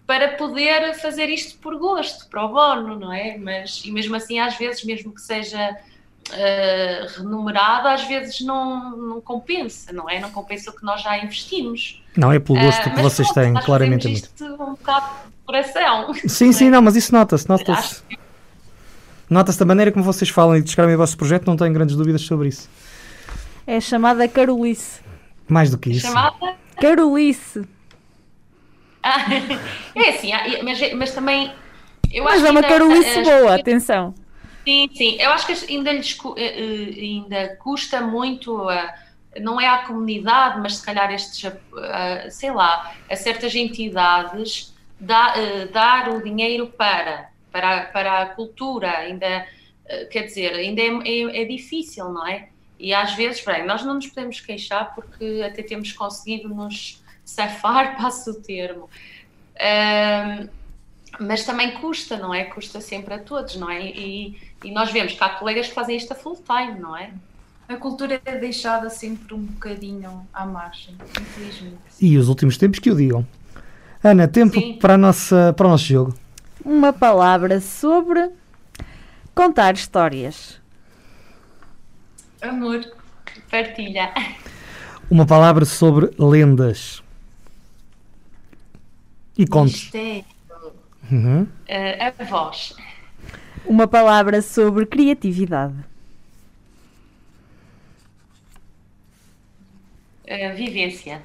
[0.05, 3.37] para poder fazer isto por gosto, para o bono, não é?
[3.37, 5.77] Mas, e mesmo assim, às vezes, mesmo que seja
[6.29, 10.19] uh, remunerado, às vezes não, não compensa, não é?
[10.19, 12.03] Não compensa o que nós já investimos.
[12.17, 14.11] Não, é pelo gosto uh, que vocês têm, claramente.
[14.11, 16.13] Isto um bocado de coração.
[16.27, 16.71] Sim, sim, é?
[16.71, 18.03] não, mas isso nota-se, nota-se.
[19.29, 22.21] Nota-se da maneira como vocês falam e descrevem o vosso projeto, não tenho grandes dúvidas
[22.21, 22.69] sobre isso.
[23.65, 24.99] É chamada Carolice.
[25.47, 26.01] Mais do que isso.
[26.07, 26.55] Chamada?
[26.79, 27.63] Carolice.
[29.03, 29.25] Ah,
[29.93, 30.31] é assim,
[30.63, 31.53] mas, mas também.
[32.11, 34.15] Eu mas acho é uma carolice boa, atenção.
[34.63, 35.17] Sim, sim.
[35.19, 38.93] Eu acho que ainda, lhes, eh, eh, ainda custa muito, a,
[39.41, 45.37] não é à comunidade, mas se calhar estes, a, sei lá, a certas entidades, dar,
[45.37, 48.99] eh, dar o dinheiro para, para, para a cultura.
[48.99, 49.45] Ainda,
[50.09, 52.47] quer dizer, ainda é, é, é difícil, não é?
[52.79, 57.97] E às vezes, bem, nós não nos podemos queixar porque até temos conseguido nos safar,
[58.01, 58.89] passo o termo.
[59.55, 60.47] Um,
[61.19, 62.45] mas também custa, não é?
[62.45, 63.85] Custa sempre a todos, não é?
[63.85, 67.11] E, e, nós vemos que há colegas que fazem isto a full time, não é?
[67.67, 71.77] A cultura é deixada sempre um bocadinho à margem, infelizmente.
[72.01, 73.25] E os últimos tempos que o digam.
[74.03, 76.13] Ana, tempo para, a nossa, para o nosso jogo.
[76.65, 78.31] Uma palavra sobre
[79.33, 80.59] contar histórias.
[82.41, 82.81] Amor,
[83.49, 84.13] partilha.
[85.09, 87.02] Uma palavra sobre lendas.
[89.37, 89.91] E contos.
[91.11, 91.43] Uhum.
[91.43, 91.49] Uh,
[92.19, 92.75] a voz.
[93.65, 95.73] Uma palavra sobre criatividade.
[100.25, 101.21] Uh, vivência.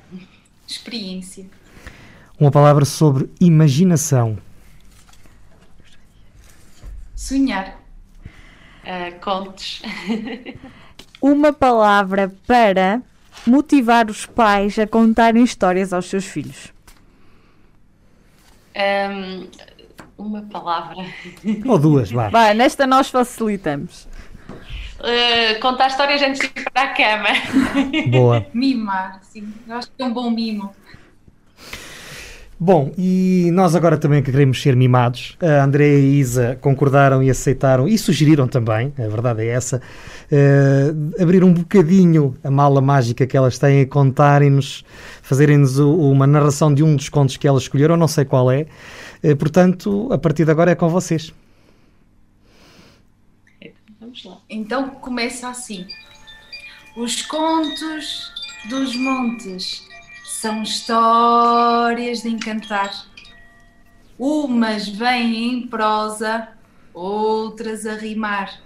[0.67, 1.47] Experiência.
[2.39, 4.39] Uma palavra sobre imaginação.
[7.15, 7.81] Sonhar.
[8.85, 9.83] Uh, contos.
[11.21, 13.03] Uma palavra para
[13.47, 16.73] motivar os pais a contarem histórias aos seus filhos.
[18.79, 19.49] Um,
[20.17, 21.05] uma palavra.
[21.67, 22.29] Ou duas, vá.
[22.29, 24.09] Vai, nesta nós facilitamos.
[25.01, 27.29] Uh, contar histórias antes de ir para a cama.
[28.11, 28.47] Boa.
[28.55, 29.53] Mimar, sim.
[29.67, 30.73] Eu acho que é um bom mimo.
[32.61, 35.37] Bom, e nós agora também que queremos ser mimados.
[35.41, 39.81] A André e a Isa concordaram e aceitaram e sugeriram também, a verdade é essa,
[40.33, 44.85] uh, abrir um bocadinho a mala mágica que elas têm a contarem-nos,
[45.29, 48.67] fazerem-nos uma narração de um dos contos que elas escolheram, não sei qual é.
[49.23, 51.35] Uh, portanto, a partir de agora é com vocês.
[54.01, 54.39] Vamos lá.
[54.49, 55.87] Então começa assim.
[56.97, 58.33] Os contos
[58.71, 59.87] dos montes
[60.25, 62.91] são histórias de encantar.
[64.19, 66.49] Umas vêm em prosa,
[66.95, 68.63] outras a rimar.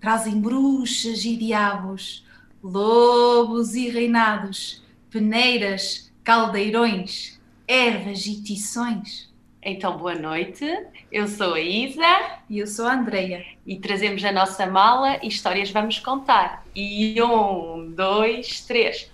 [0.00, 2.26] Trazem bruxas e diabos,
[2.60, 9.28] lobos e reinados, peneiras, caldeirões, ervas e tições.
[9.62, 10.64] Então, boa noite.
[11.12, 12.40] Eu sou a Isa.
[12.48, 13.44] E eu sou a Andreia.
[13.66, 16.64] E trazemos a nossa mala e histórias vamos contar.
[16.74, 19.10] E um, dois, três.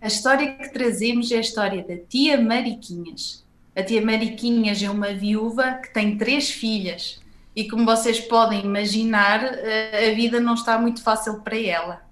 [0.00, 3.44] A história que trazemos é a história da tia Mariquinhas.
[3.74, 7.20] A tia Mariquinhas é uma viúva que tem três filhas
[7.54, 12.05] e, como vocês podem imaginar, a vida não está muito fácil para ela,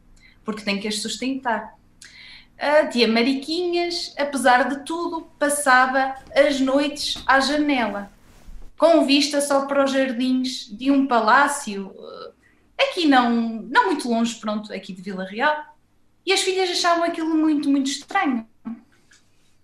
[0.45, 1.75] porque tem que as sustentar.
[2.59, 8.11] A tia Mariquinhas, apesar de tudo, passava as noites à janela,
[8.79, 11.95] com vista só para os jardins de um palácio,
[12.79, 15.75] aqui não, não muito longe, pronto, aqui de Vila Real
[16.25, 18.47] e as filhas achavam aquilo muito, muito estranho.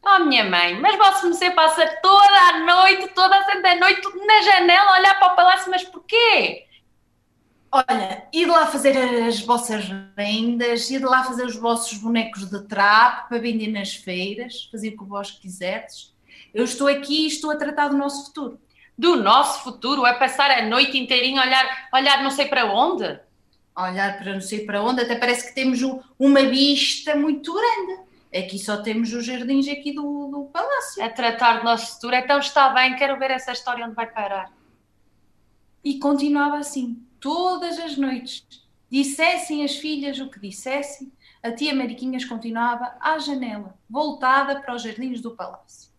[0.03, 4.91] Oh, minha mãe, mas você passa toda a noite, toda a santa noite, na janela,
[4.91, 6.67] a olhar para o palácio, mas porquê?
[7.73, 9.85] Olha, ir lá fazer as vossas
[10.17, 14.99] rendas, ir lá fazer os vossos bonecos de trapo para vender nas feiras, fazer o
[14.99, 16.13] que vós quiserdes.
[16.53, 18.61] Eu estou aqui e estou a tratar do nosso futuro.
[18.99, 20.05] Do nosso futuro?
[20.05, 23.21] É passar a noite inteirinha a olhar, olhar não sei para onde?
[23.77, 25.81] olhar para não sei para onde, até parece que temos
[26.19, 28.03] uma vista muito grande.
[28.35, 31.03] Aqui só temos os jardins aqui do, do palácio.
[31.03, 34.53] A tratar do nosso futuro, então está bem, quero ver essa história onde vai parar.
[35.83, 38.45] E continuava assim, todas as noites.
[38.91, 41.13] Dissessem as filhas o que dissessem,
[41.43, 45.91] a tia Mariquinhas continuava à janela, voltada para os jardins do palácio.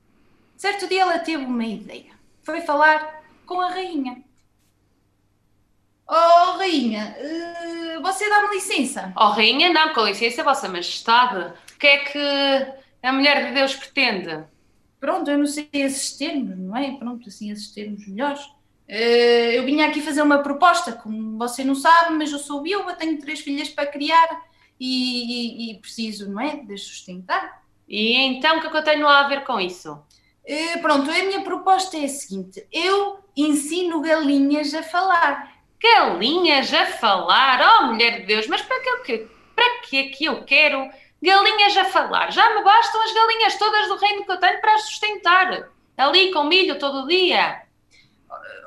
[0.57, 2.11] Certo dia ela teve uma ideia.
[2.43, 4.23] Foi falar com a rainha.
[6.07, 9.13] Oh, rainha, uh, você dá-me licença?
[9.15, 11.53] Oh, rainha, não, com licença, vossa majestade.
[11.73, 14.43] O que é que a mulher de Deus pretende?
[14.99, 16.91] Pronto, eu não sei esses termos, não é?
[16.97, 18.41] Pronto, assim, esses termos melhores.
[18.91, 22.93] Uh, eu vinha aqui fazer uma proposta, como você não sabe, mas eu sou viúva,
[22.93, 24.27] tenho três filhas para criar
[24.77, 27.63] e, e, e preciso, não é, de sustentar.
[27.87, 29.93] E então, o que é que eu tenho a ver com isso?
[29.93, 35.55] Uh, pronto, a minha proposta é a seguinte: eu ensino galinhas a falar.
[35.81, 37.61] Galinhas a falar?
[37.61, 40.89] Oh, mulher de Deus, mas para que, para que é que eu quero
[41.23, 42.29] galinhas a falar?
[42.29, 45.69] Já me bastam as galinhas todas do reino que eu tenho para sustentar.
[45.95, 47.70] Ali com milho todo dia.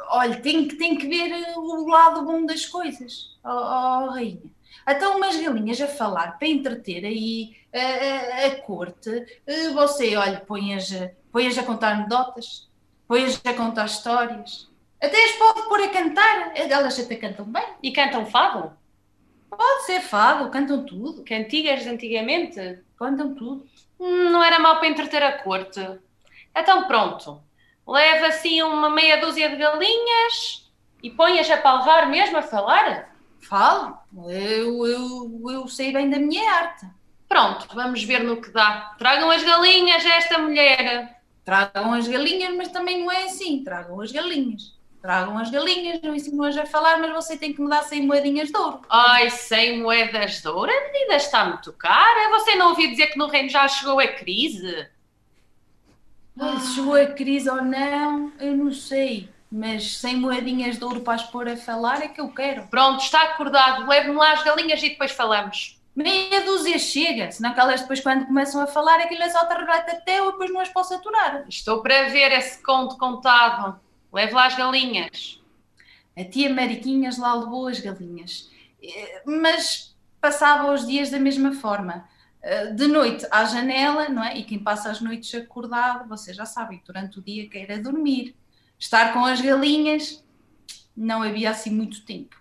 [0.08, 4.42] Olha, tem, tem que ver eh, o lado bom das coisas, oh, oh rainha.
[4.86, 9.10] Então, umas galinhas a falar para entreter aí a, a, a corte,
[9.46, 10.90] eh, você, olha, põe-as
[11.32, 12.68] põe a contar anedotas,
[13.08, 14.68] põe-as a contar histórias,
[15.04, 17.62] até as pode pôr a cantar, elas até cantam bem.
[17.82, 18.72] E cantam fado?
[19.50, 21.22] Pode ser fado, cantam tudo.
[21.24, 22.78] Cantigas de antigamente?
[22.98, 23.66] Cantam tudo.
[23.98, 25.80] Não era mal para entreter a corte.
[26.56, 27.42] Então pronto,
[27.86, 30.70] leva assim uma meia dúzia de galinhas
[31.02, 33.14] e põe-as a palvar mesmo a falar?
[33.40, 36.86] Falo, eu, eu, eu sei bem da minha arte.
[37.28, 38.94] Pronto, vamos ver no que dá.
[38.98, 41.20] Tragam as galinhas a esta mulher.
[41.44, 43.62] Tragam as galinhas, mas também não é assim.
[43.62, 44.74] Tragam as galinhas
[45.04, 48.48] tragam as galinhas, eu ensino-as a falar, mas você tem que me dar 100 moedinhas
[48.48, 48.80] de ouro.
[48.88, 50.72] Ai, 100 moedas de ouro?
[50.72, 52.30] A medida está muito cara.
[52.30, 54.88] Você não ouviu dizer que no reino já chegou a crise?
[56.38, 59.28] Ah, se chegou a crise ou não, eu não sei.
[59.50, 62.66] Mas 100 moedinhas de ouro para as pôr a falar é que eu quero.
[62.66, 63.86] Pronto, está acordado.
[63.86, 65.80] Leve-me lá as galinhas e depois falamos.
[65.94, 69.92] Meia dúzia chega, senão que elas depois quando começam a falar aquilo é só tarragata
[69.92, 71.44] até eu depois não as posso aturar.
[71.48, 73.78] Estou para ver esse conto contado.
[74.12, 75.40] Leve lá as galinhas.
[76.16, 78.50] A tia Mariquinhas lá levou as galinhas.
[78.82, 82.08] Eh, mas passava os dias da mesma forma.
[82.44, 84.36] Eh, de noite à janela, não é?
[84.36, 88.36] E quem passa as noites acordado, vocês já sabem, durante o dia quer é dormir.
[88.78, 90.22] Estar com as galinhas,
[90.94, 92.36] não havia assim muito tempo.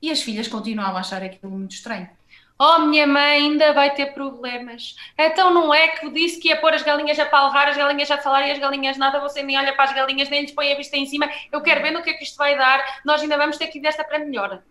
[0.00, 2.08] E as filhas continuavam a achar aquilo muito estranho.
[2.56, 4.94] Oh, minha mãe ainda vai ter problemas.
[5.18, 8.18] Então não é que disse que ia pôr as galinhas a palrar, as galinhas a
[8.18, 10.76] falar e as galinhas nada, você nem olha para as galinhas, nem lhes põe a
[10.76, 11.28] vista em cima.
[11.50, 13.00] Eu quero ver no que é que isto vai dar.
[13.04, 14.62] Nós ainda vamos ter que ir desta para melhor.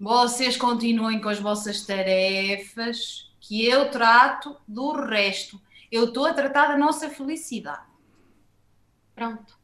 [0.00, 5.60] Vocês continuem com as vossas tarefas, que eu trato do resto.
[5.90, 7.84] eu estou a tratar da nossa felicidade.
[9.14, 9.58] Pronto.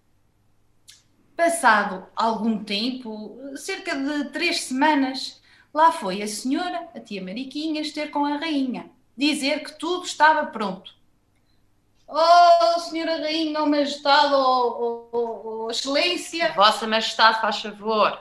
[1.34, 5.41] Passado algum tempo, cerca de três semanas,
[5.72, 10.45] lá foi a senhora, a tia Mariquinhas, ter com a rainha, dizer que tudo estava
[10.45, 10.95] pronto.
[12.07, 16.53] Oh, senhora rainha, oh majestade, oh, oh, oh excelência.
[16.53, 18.20] Vossa majestade, faz favor.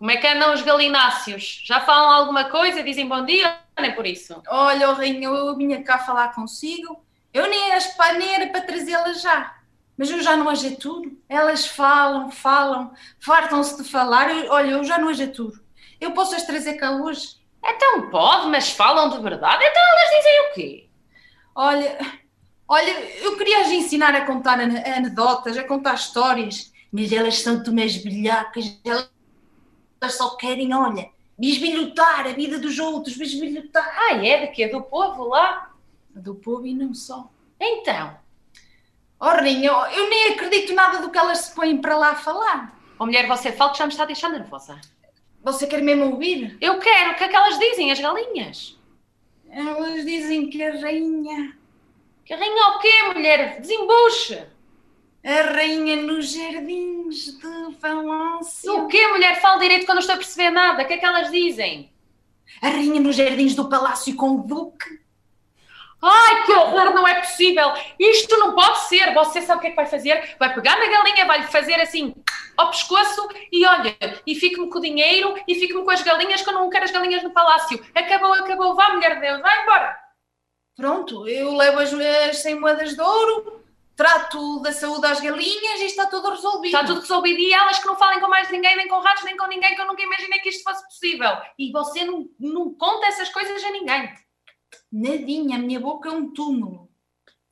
[0.00, 1.60] Como é que andam os galináceos?
[1.62, 2.82] Já falam alguma coisa?
[2.82, 3.58] Dizem bom dia?
[3.76, 4.42] Não é por isso?
[4.48, 7.04] Olha, oh, rainha, eu vinha cá falar consigo.
[7.34, 9.58] Eu nem as paneira para trazê-las já.
[9.98, 11.20] Mas eu já não ajeturo.
[11.28, 14.30] Elas falam, falam, fartam-se de falar.
[14.30, 15.62] Eu, olha, eu já não ajeturo.
[16.00, 17.36] Eu posso as trazer cá hoje?
[17.62, 19.62] Então pode, mas falam de verdade.
[19.62, 20.88] Então elas dizem o quê?
[21.54, 21.98] Olha,
[22.66, 27.98] olha, eu queria as ensinar a contar anedotas, a contar histórias, mas elas são umas
[27.98, 29.10] bilhacas, elas
[30.08, 33.94] só querem, olha, bisbilhotar a vida dos outros, bisbilhotar.
[33.96, 34.46] Ah, é?
[34.46, 34.68] De quê?
[34.68, 35.74] Do povo lá?
[36.14, 37.30] Do povo e não só.
[37.58, 38.16] Então?
[39.18, 42.78] Oh, Rinha, eu nem acredito nada do que elas se põem para lá falar.
[42.98, 44.80] Oh, mulher, você fala que já me está deixando nervosa.
[45.42, 46.56] Você quer mesmo ouvir?
[46.60, 47.12] Eu quero.
[47.12, 48.78] O que é que elas dizem, as galinhas?
[49.50, 51.56] Elas dizem que a rainha.
[52.24, 53.60] Que a rainha o quê, mulher?
[53.60, 54.46] Desembuche!
[55.22, 58.72] A rainha nos jardins de Valência.
[58.72, 59.40] O quê, mulher?
[59.40, 60.82] Fala direito quando não estou a perceber nada.
[60.82, 61.92] O que é que elas dizem?
[62.62, 65.00] A rainha nos jardins do palácio com o duque.
[66.02, 67.72] Ai, que horror, não é possível!
[67.98, 69.12] Isto não pode ser!
[69.12, 70.34] Você sabe o que é que vai fazer?
[70.38, 72.14] Vai pegar na galinha, vai-lhe fazer assim
[72.56, 73.94] ao pescoço e olha,
[74.26, 76.90] e fique-me com o dinheiro e fique-me com as galinhas, que eu não quero as
[76.90, 77.84] galinhas no palácio.
[77.94, 79.94] Acabou, acabou, vá, mulher de Deus, vai embora!
[80.74, 83.59] Pronto, eu levo as, as 100 moedas de ouro,
[84.00, 86.74] trato da saúde às galinhas e está tudo resolvido.
[86.74, 89.36] Está tudo resolvido e elas que não falem com mais ninguém, nem com ratos, nem
[89.36, 91.28] com ninguém, que eu nunca imaginei que isto fosse possível.
[91.58, 94.10] E você não, não conta essas coisas a ninguém.
[94.90, 96.88] Nadinha, a minha boca é um túmulo.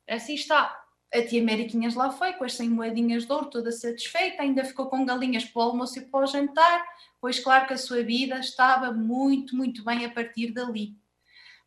[0.09, 0.75] Assim está.
[1.13, 4.87] A tia Mariquinhas lá foi, com as 100 moedinhas de ouro, toda satisfeita, ainda ficou
[4.87, 6.83] com galinhas para o almoço e para o jantar,
[7.21, 10.95] pois claro que a sua vida estava muito, muito bem a partir dali.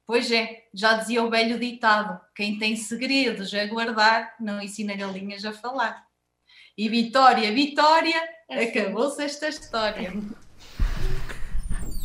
[0.07, 5.45] Pois é, já dizia o velho ditado: quem tem segredos a guardar não ensina galinhas
[5.45, 6.05] a falar.
[6.77, 8.17] E Vitória, Vitória,
[8.49, 8.79] é assim.
[8.79, 10.13] acabou-se esta história.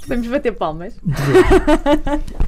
[0.01, 0.97] Podemos bater palmas.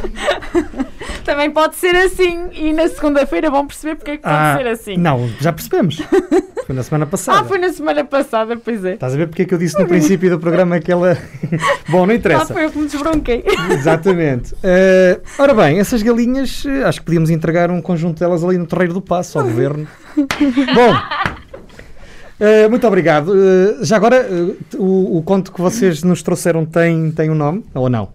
[1.24, 4.66] Também pode ser assim e na segunda-feira vão perceber porque é que pode ah, ser
[4.66, 4.96] assim.
[4.96, 6.00] Não, já percebemos.
[6.66, 7.40] Foi na semana passada.
[7.40, 8.94] Ah, foi na semana passada, pois é.
[8.94, 11.18] Estás a ver porque é que eu disse no princípio do programa que ela.
[11.88, 12.52] Bom, não interessa.
[12.52, 13.44] Ah, foi eu que me desbronquei.
[13.70, 14.54] Exatamente.
[14.54, 18.66] Uh, ora bem, essas galinhas, eh, acho que podíamos entregar um conjunto delas ali no
[18.66, 19.86] Terreiro do Passo, ao governo.
[20.16, 20.94] Bom.
[22.40, 23.32] Uh, muito obrigado.
[23.32, 24.26] Uh, já agora,
[24.74, 28.08] o, o conto que vocês nos trouxeram tem, tem um nome ou não?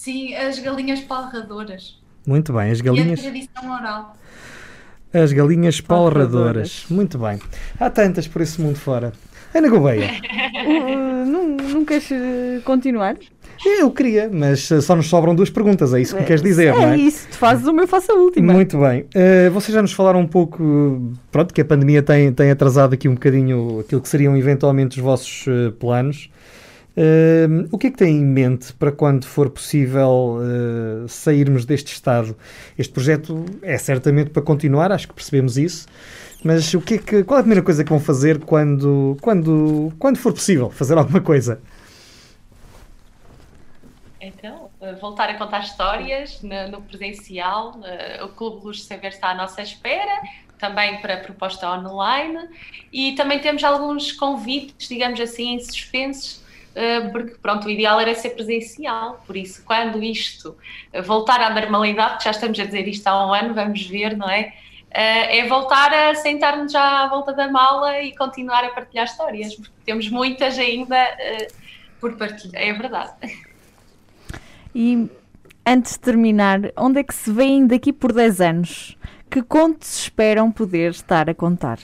[0.00, 2.00] Sim, as galinhas palradoras.
[2.26, 3.22] Muito bem, as galinhas.
[3.22, 4.16] E a tradição oral.
[5.12, 6.86] As galinhas palradoras.
[6.88, 7.38] Muito bem.
[7.78, 9.12] Há tantas por esse mundo fora.
[9.54, 10.08] Ana Gouveia.
[10.64, 13.16] uh, não, não queres eh, continuar?
[13.62, 16.68] Eu queria, mas eh, só nos sobram duas perguntas, é isso que me queres dizer,
[16.68, 16.94] é não é?
[16.94, 18.54] É isso, tu fazes uma, eu faço a última.
[18.54, 19.02] Muito bem.
[19.02, 23.06] Uh, vocês já nos falaram um pouco, pronto, que a pandemia tem, tem atrasado aqui
[23.06, 26.30] um bocadinho aquilo que seriam eventualmente os vossos uh, planos.
[27.00, 31.94] Uh, o que é que tem em mente para quando for possível uh, sairmos deste
[31.94, 32.36] estado?
[32.76, 35.86] Este projeto é certamente para continuar, acho que percebemos isso.
[36.44, 39.90] Mas o que é que, qual é a primeira coisa que vão fazer quando, quando,
[39.98, 41.62] quando for possível fazer alguma coisa?
[44.20, 47.76] Então, eh, voltar a contar histórias no, no presencial.
[47.78, 50.20] Uh, o Clube Luz Saber está à nossa espera,
[50.58, 52.46] também para proposta online.
[52.92, 56.40] E também temos alguns convites, digamos assim, em suspensos
[57.12, 60.56] porque pronto, o ideal era ser presencial, por isso quando isto
[61.04, 64.52] voltar à normalidade, já estamos a dizer isto há um ano, vamos ver, não é?
[64.92, 69.54] Eh, é voltar a sentar-nos já à volta da mala e continuar a partilhar histórias,
[69.54, 71.48] porque temos muitas ainda eh,
[72.00, 73.12] por partilhar, é verdade.
[74.74, 75.08] E
[75.64, 78.98] antes de terminar, onde é que se veem daqui por 10 anos?
[79.30, 81.78] Que contos esperam poder estar a contar?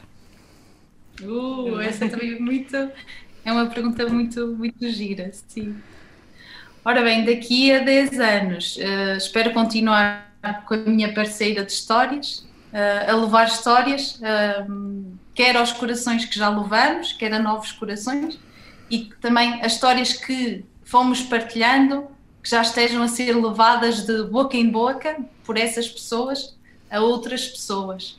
[1.22, 2.76] Uh, essa também é muito
[3.46, 5.76] é uma pergunta muito, muito gira, sim.
[6.84, 10.32] Ora bem, daqui a 10 anos uh, espero continuar
[10.66, 12.40] com a minha parceira de histórias,
[12.72, 18.36] uh, a levar histórias, uh, quer aos corações que já levamos, quer a novos corações,
[18.90, 22.08] e também as histórias que fomos partilhando,
[22.42, 26.56] que já estejam a ser levadas de boca em boca por essas pessoas
[26.90, 28.18] a outras pessoas.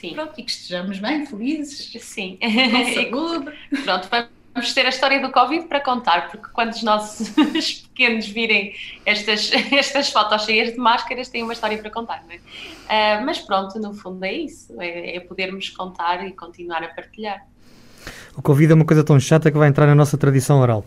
[0.00, 0.14] Sim.
[0.14, 1.92] Pronto, e que estejamos bem, felizes.
[2.02, 2.38] Sim.
[2.40, 3.52] Com saúde.
[3.84, 4.08] Pronto,
[4.54, 7.28] vamos ter a história do Covid para contar, porque quando os nossos
[7.92, 8.74] pequenos virem
[9.04, 12.36] estas, estas fotos cheias de máscaras, têm uma história para contar, não é?
[12.38, 17.46] Uh, mas pronto, no fundo é isso, é, é podermos contar e continuar a partilhar.
[18.34, 20.82] O Covid é uma coisa tão chata que vai entrar na nossa tradição oral.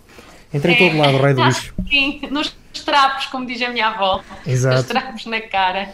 [0.52, 1.74] Entra em é, todo lado, o rei do lixo.
[1.88, 4.24] Sim, nos trapos, como diz a minha avó.
[4.46, 4.78] Exato.
[4.78, 5.94] Nos trapos na cara.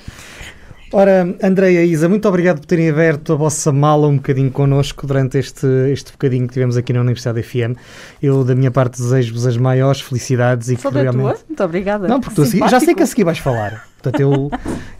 [0.91, 5.05] Ora, Andréia e Isa, muito obrigado por terem aberto a vossa mala um bocadinho connosco
[5.05, 7.77] durante este, este bocadinho que tivemos aqui na Universidade FM.
[8.21, 11.21] Eu, da minha parte, desejo-vos as maiores felicidades e Só que realmente.
[11.21, 11.39] Tua?
[11.47, 12.07] Muito obrigada.
[12.07, 13.88] Não, porque tu, já sei que a seguir vais falar.
[14.01, 14.49] Portanto, eu,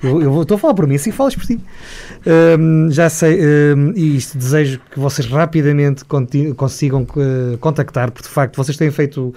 [0.04, 1.60] eu, eu estou a falar por mim, assim falas por ti.
[2.60, 6.04] Um, já sei, um, e isto desejo que vocês rapidamente
[6.56, 9.34] consigam uh, contactar, porque de facto vocês têm feito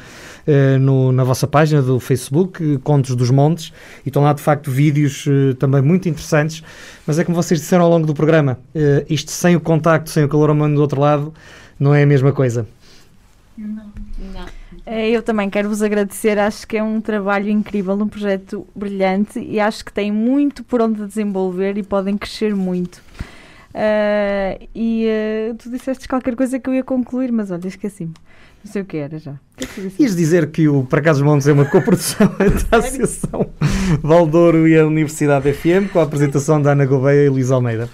[0.46, 3.72] uh, no, na vossa página do Facebook, uh, Contos dos Montes,
[4.04, 5.26] e estão lá de facto vídeos
[5.60, 6.62] também muito interessantes,
[7.06, 8.58] mas é como vocês disseram ao longo do programa,
[9.08, 11.32] isto sem o contacto, sem o calor humano do outro lado,
[11.78, 12.66] não é a mesma coisa.
[13.56, 13.92] Não,
[14.34, 14.61] não.
[14.94, 19.38] É, eu também quero vos agradecer, acho que é um trabalho incrível, um projeto brilhante
[19.40, 22.96] e acho que tem muito por onde desenvolver e podem crescer muito.
[23.70, 25.06] Uh, e
[25.50, 28.12] uh, tu disseste qualquer coisa que eu ia concluir, mas olha, esqueci-me.
[28.62, 29.32] Não sei o que era já.
[29.56, 33.48] Que é Ias dizer que o Para Casa Montes é uma coprodução entre a Associação
[34.02, 37.88] Valdouro e a Universidade FM, com a apresentação da Ana Gouveia e Luís Almeida.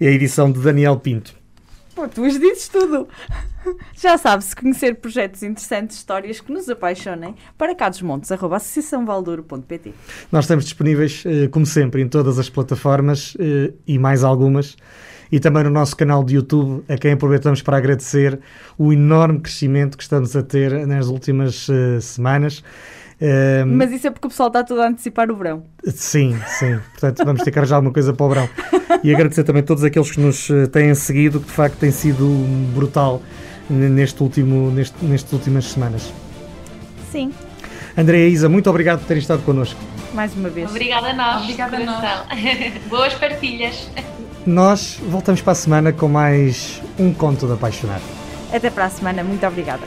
[0.00, 1.39] E a edição de Daniel Pinto.
[2.00, 3.06] Pô, tu as dizes tudo.
[3.92, 9.92] Já sabe, se conhecer projetos interessantes, histórias que nos apaixonem, para cadosmontes.associaçãovaldouro.pt
[10.32, 14.78] Nós estamos disponíveis, eh, como sempre, em todas as plataformas eh, e mais algumas
[15.30, 18.40] e também no nosso canal de YouTube, a quem aproveitamos para agradecer
[18.78, 22.64] o enorme crescimento que estamos a ter nas últimas uh, semanas.
[23.20, 25.64] Um, Mas isso é porque o pessoal está todo a antecipar o verão.
[25.84, 26.78] Sim, sim.
[26.92, 28.48] Portanto, vamos ter que arranjar alguma coisa para o verão.
[29.04, 31.90] E agradecer também a todos aqueles que nos eh, têm seguido, que de facto tem
[31.90, 32.26] sido
[32.74, 33.22] brutal
[33.68, 36.12] neste último, neste, nestas últimas semanas.
[37.12, 37.32] Sim.
[37.96, 39.78] Andréa Isa, muito obrigado por terem estado connosco.
[40.14, 40.70] Mais uma vez.
[40.70, 41.42] Obrigada a nós.
[41.42, 42.32] Obrigada a nós.
[42.88, 43.88] Boas partilhas.
[44.46, 48.02] Nós voltamos para a semana com mais um conto de apaixonado.
[48.52, 49.22] Até para a semana.
[49.22, 49.86] Muito obrigada.